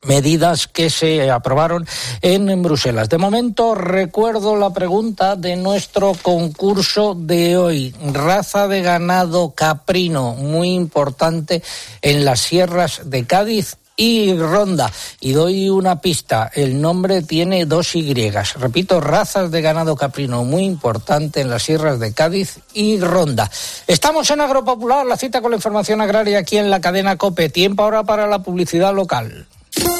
medidas 0.06 0.68
que 0.68 0.90
se 0.90 1.30
aprobaron 1.30 1.86
en 2.22 2.62
Bruselas. 2.62 3.08
De 3.08 3.18
momento 3.18 3.74
recuerdo 3.74 4.56
la 4.56 4.70
pregunta 4.70 5.34
de 5.34 5.56
nuestro 5.56 6.12
concurso 6.22 7.14
de 7.14 7.56
hoy. 7.56 7.94
Raza 8.12 8.68
de 8.68 8.82
ganado 8.82 9.52
caprino, 9.54 10.34
muy 10.34 10.70
importante 10.74 11.62
en 12.00 12.24
las 12.24 12.40
sierras 12.40 13.02
de 13.10 13.26
Cádiz 13.26 13.76
y 13.96 14.32
Ronda. 14.34 14.92
Y 15.18 15.32
doy 15.32 15.68
una 15.68 16.00
pista, 16.00 16.48
el 16.54 16.80
nombre 16.80 17.22
tiene 17.22 17.66
dos 17.66 17.96
Y. 17.96 18.30
Repito, 18.56 19.00
razas 19.00 19.50
de 19.50 19.60
ganado 19.60 19.96
caprino 19.96 20.44
muy 20.44 20.64
importante 20.64 21.40
en 21.40 21.50
las 21.50 21.64
sierras 21.64 21.98
de 21.98 22.14
Cádiz 22.14 22.60
y 22.72 23.00
Ronda. 23.00 23.50
Estamos 23.88 24.30
en 24.30 24.40
Agropopular, 24.40 25.04
la 25.04 25.16
cita 25.16 25.42
con 25.42 25.50
la 25.50 25.56
información 25.56 26.00
agraria 26.00 26.38
aquí 26.38 26.56
en 26.56 26.70
la 26.70 26.80
cadena 26.80 27.16
COPE. 27.16 27.48
Tiempo 27.48 27.82
ahora 27.82 28.04
para 28.04 28.28
la 28.28 28.44
publicidad 28.44 28.94
local. 28.94 29.48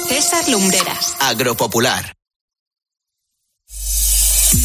César 0.09 0.49
Lumbreras. 0.49 1.17
Agropopular. 1.21 2.15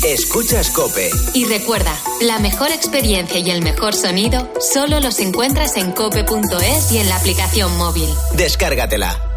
Escuchas 0.04 0.70
Cope. 0.72 1.10
Y 1.34 1.46
recuerda, 1.46 1.94
la 2.22 2.40
mejor 2.40 2.72
experiencia 2.72 3.40
y 3.40 3.50
el 3.52 3.62
mejor 3.62 3.94
sonido 3.94 4.52
solo 4.60 5.00
los 5.00 5.20
encuentras 5.20 5.78
en 5.78 5.92
cope.es 5.92 6.92
y 6.92 7.00
en 7.00 7.10
la 7.10 7.18
aplicación 7.18 7.78
móvil. 7.78 8.10
Descárgatela. 8.34 9.30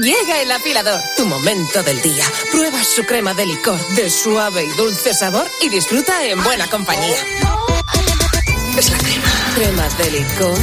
Llega 0.00 0.40
el 0.40 0.50
afilador, 0.50 1.00
tu 1.16 1.26
momento 1.26 1.82
del 1.82 2.00
día. 2.00 2.24
Prueba 2.52 2.82
su 2.82 3.04
crema 3.04 3.34
de 3.34 3.44
licor 3.44 3.78
de 3.96 4.08
suave 4.08 4.64
y 4.64 4.68
dulce 4.76 5.12
sabor 5.12 5.46
y 5.60 5.68
disfruta 5.68 6.24
en 6.24 6.42
buena 6.42 6.66
compañía. 6.68 7.18
Es 8.78 8.90
la 8.90 8.98
crema. 8.98 9.39
Crema 9.60 9.86
de 9.98 10.10
licor. 10.10 10.58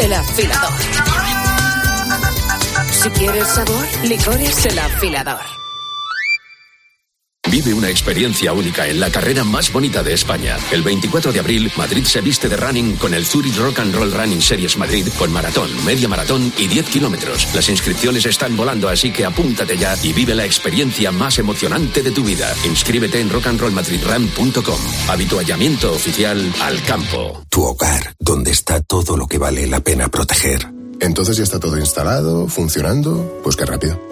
El 0.00 0.12
afilador. 0.12 0.72
Si 2.90 3.10
quieres 3.10 3.46
sabor, 3.46 3.86
licores 4.02 4.66
el 4.66 4.76
afilador. 4.80 5.61
Vive 7.52 7.74
una 7.74 7.90
experiencia 7.90 8.54
única 8.54 8.88
en 8.88 8.98
la 8.98 9.10
carrera 9.10 9.44
más 9.44 9.70
bonita 9.70 10.02
de 10.02 10.14
España. 10.14 10.56
El 10.70 10.82
24 10.82 11.34
de 11.34 11.38
abril, 11.38 11.70
Madrid 11.76 12.02
se 12.06 12.22
viste 12.22 12.48
de 12.48 12.56
running 12.56 12.96
con 12.96 13.12
el 13.12 13.26
Zurich 13.26 13.58
Rock 13.58 13.80
and 13.80 13.94
Roll 13.94 14.10
Running 14.10 14.40
Series 14.40 14.78
Madrid 14.78 15.06
con 15.18 15.30
maratón, 15.30 15.68
media 15.84 16.08
maratón 16.08 16.50
y 16.56 16.66
10 16.66 16.86
kilómetros. 16.86 17.54
Las 17.54 17.68
inscripciones 17.68 18.24
están 18.24 18.56
volando, 18.56 18.88
así 18.88 19.12
que 19.12 19.26
apúntate 19.26 19.76
ya 19.76 19.94
y 20.02 20.14
vive 20.14 20.34
la 20.34 20.46
experiencia 20.46 21.12
más 21.12 21.38
emocionante 21.38 22.02
de 22.02 22.12
tu 22.12 22.24
vida. 22.24 22.54
Inscríbete 22.64 23.20
en 23.20 23.28
rockandrollmadridrun.com. 23.28 24.80
Habituallamiento 25.08 25.92
oficial 25.92 26.54
al 26.62 26.82
campo. 26.84 27.42
Tu 27.50 27.62
hogar, 27.62 28.14
donde 28.18 28.50
está 28.50 28.80
todo 28.80 29.14
lo 29.18 29.26
que 29.26 29.36
vale 29.36 29.66
la 29.66 29.80
pena 29.80 30.08
proteger. 30.08 30.72
Entonces 31.00 31.36
ya 31.36 31.42
está 31.42 31.60
todo 31.60 31.76
instalado, 31.76 32.48
funcionando. 32.48 33.40
Pues 33.44 33.56
qué 33.56 33.66
rápido. 33.66 34.11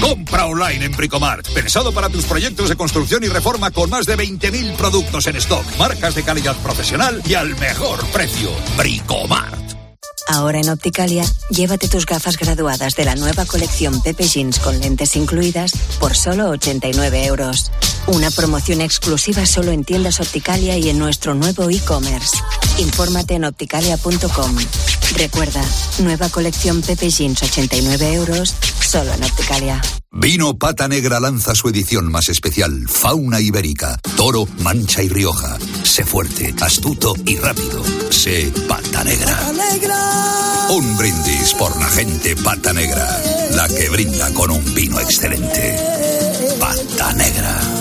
Compra 0.00 0.46
online 0.46 0.84
en 0.84 0.92
Bricomart. 0.92 1.48
Pensado 1.48 1.92
para 1.92 2.08
tus 2.08 2.24
proyectos 2.24 2.68
de 2.68 2.76
construcción 2.76 3.24
y 3.24 3.28
reforma 3.28 3.70
con 3.70 3.90
más 3.90 4.06
de 4.06 4.16
20.000 4.16 4.76
productos 4.76 5.26
en 5.26 5.36
stock. 5.36 5.64
Marcas 5.78 6.14
de 6.14 6.22
calidad 6.22 6.56
profesional 6.62 7.22
y 7.26 7.34
al 7.34 7.56
mejor 7.56 8.04
precio. 8.06 8.50
Bricomart. 8.76 9.67
Ahora 10.28 10.60
en 10.60 10.68
Opticalia, 10.68 11.24
llévate 11.48 11.88
tus 11.88 12.04
gafas 12.04 12.36
graduadas 12.36 12.94
de 12.94 13.06
la 13.06 13.14
nueva 13.14 13.46
colección 13.46 14.02
Pepe 14.02 14.24
Jeans 14.24 14.58
con 14.58 14.78
lentes 14.78 15.16
incluidas 15.16 15.72
por 15.98 16.14
solo 16.14 16.50
89 16.50 17.24
euros. 17.24 17.72
Una 18.06 18.30
promoción 18.30 18.82
exclusiva 18.82 19.46
solo 19.46 19.72
en 19.72 19.84
tiendas 19.84 20.20
Opticalia 20.20 20.76
y 20.76 20.90
en 20.90 20.98
nuestro 20.98 21.34
nuevo 21.34 21.70
e-commerce. 21.70 22.36
Infórmate 22.76 23.34
en 23.34 23.44
opticalia.com. 23.44 24.56
Recuerda, 25.16 25.64
nueva 26.00 26.28
colección 26.28 26.82
Pepe 26.82 27.08
Jeans 27.08 27.42
89 27.42 28.12
euros, 28.12 28.54
solo 28.80 29.14
en 29.14 29.24
Opticalia. 29.24 29.80
Vino 30.10 30.56
Pata 30.56 30.88
Negra 30.88 31.20
lanza 31.20 31.54
su 31.54 31.68
edición 31.68 32.10
más 32.10 32.30
especial, 32.30 32.88
Fauna 32.88 33.40
Ibérica, 33.40 34.00
Toro, 34.16 34.48
Mancha 34.60 35.02
y 35.02 35.08
Rioja. 35.08 35.58
Sé 35.82 36.04
fuerte, 36.04 36.54
astuto 36.60 37.14
y 37.26 37.36
rápido. 37.36 37.84
Sé 38.10 38.50
Pata 38.66 39.04
Negra. 39.04 39.38
Un 40.70 40.96
brindis 40.96 41.52
por 41.54 41.76
la 41.78 41.88
gente 41.88 42.34
Pata 42.36 42.72
Negra, 42.72 43.06
la 43.54 43.68
que 43.68 43.90
brinda 43.90 44.32
con 44.32 44.50
un 44.50 44.74
vino 44.74 44.98
excelente. 44.98 45.76
Pata 46.58 47.12
Negra. 47.12 47.77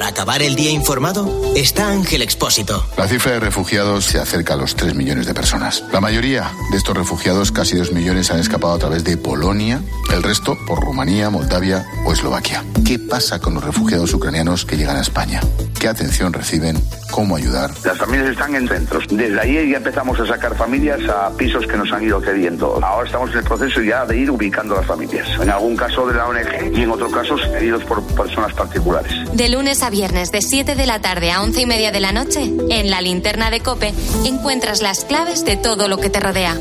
Acabar 0.00 0.42
el 0.42 0.54
día 0.54 0.70
informado 0.70 1.52
está 1.54 1.88
Ángel 1.88 2.22
Expósito. 2.22 2.86
La 2.96 3.06
cifra 3.06 3.32
de 3.32 3.40
refugiados 3.40 4.06
se 4.06 4.18
acerca 4.18 4.54
a 4.54 4.56
los 4.56 4.74
3 4.74 4.94
millones 4.94 5.26
de 5.26 5.34
personas. 5.34 5.84
La 5.92 6.00
mayoría 6.00 6.50
de 6.70 6.78
estos 6.78 6.96
refugiados, 6.96 7.52
casi 7.52 7.76
2 7.76 7.92
millones, 7.92 8.30
han 8.30 8.38
escapado 8.38 8.72
a 8.72 8.78
través 8.78 9.04
de 9.04 9.18
Polonia, 9.18 9.82
el 10.10 10.22
resto 10.22 10.56
por 10.66 10.80
Rumanía, 10.80 11.28
Moldavia 11.28 11.84
o 12.06 12.12
Eslovaquia. 12.12 12.64
¿Qué 12.86 12.98
pasa 12.98 13.38
con 13.40 13.54
los 13.54 13.64
refugiados 13.64 14.14
ucranianos 14.14 14.64
que 14.64 14.76
llegan 14.76 14.96
a 14.96 15.02
España? 15.02 15.40
¿Qué 15.78 15.88
atención 15.88 16.32
reciben? 16.32 16.80
¿Cómo 17.10 17.36
ayudar? 17.36 17.72
Las 17.84 17.98
familias 17.98 18.30
están 18.30 18.54
en 18.54 18.68
centros. 18.68 19.04
Desde 19.10 19.40
ahí 19.40 19.70
ya 19.70 19.78
empezamos 19.78 20.18
a 20.20 20.26
sacar 20.26 20.56
familias 20.56 21.00
a 21.08 21.28
pisos 21.36 21.66
que 21.66 21.76
nos 21.76 21.92
han 21.92 22.04
ido 22.04 22.20
cediendo. 22.20 22.78
Ahora 22.82 23.04
estamos 23.04 23.32
en 23.32 23.38
el 23.38 23.44
proceso 23.44 23.82
ya 23.82 24.06
de 24.06 24.16
ir 24.16 24.30
ubicando 24.30 24.76
las 24.76 24.86
familias. 24.86 25.28
En 25.40 25.50
algún 25.50 25.76
caso 25.76 26.06
de 26.06 26.14
la 26.14 26.28
ONG 26.28 26.76
y 26.76 26.82
en 26.82 26.90
otros 26.90 27.12
casos 27.12 27.40
cedidos 27.50 27.82
por 27.84 28.02
personas 28.14 28.54
particulares. 28.54 29.12
De 29.32 29.48
lunes 29.82 29.86
a 29.86 29.90
viernes 29.90 30.32
de 30.32 30.42
7 30.42 30.74
de 30.74 30.86
la 30.86 31.00
tarde 31.00 31.30
a 31.30 31.42
11 31.42 31.62
y 31.62 31.66
media 31.66 31.90
de 31.90 32.00
la 32.00 32.12
noche, 32.12 32.42
en 32.42 32.90
la 32.90 33.00
linterna 33.00 33.50
de 33.50 33.60
Cope, 33.60 33.92
encuentras 34.24 34.82
las 34.82 35.04
claves 35.04 35.44
de 35.44 35.56
todo 35.56 35.88
lo 35.88 35.98
que 35.98 36.10
te 36.10 36.20
rodea. 36.20 36.56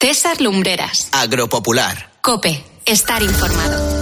César 0.00 0.40
Lumbreras. 0.40 1.08
Agropopular. 1.12 2.10
Cope, 2.20 2.62
estar 2.84 3.22
informado. 3.22 4.01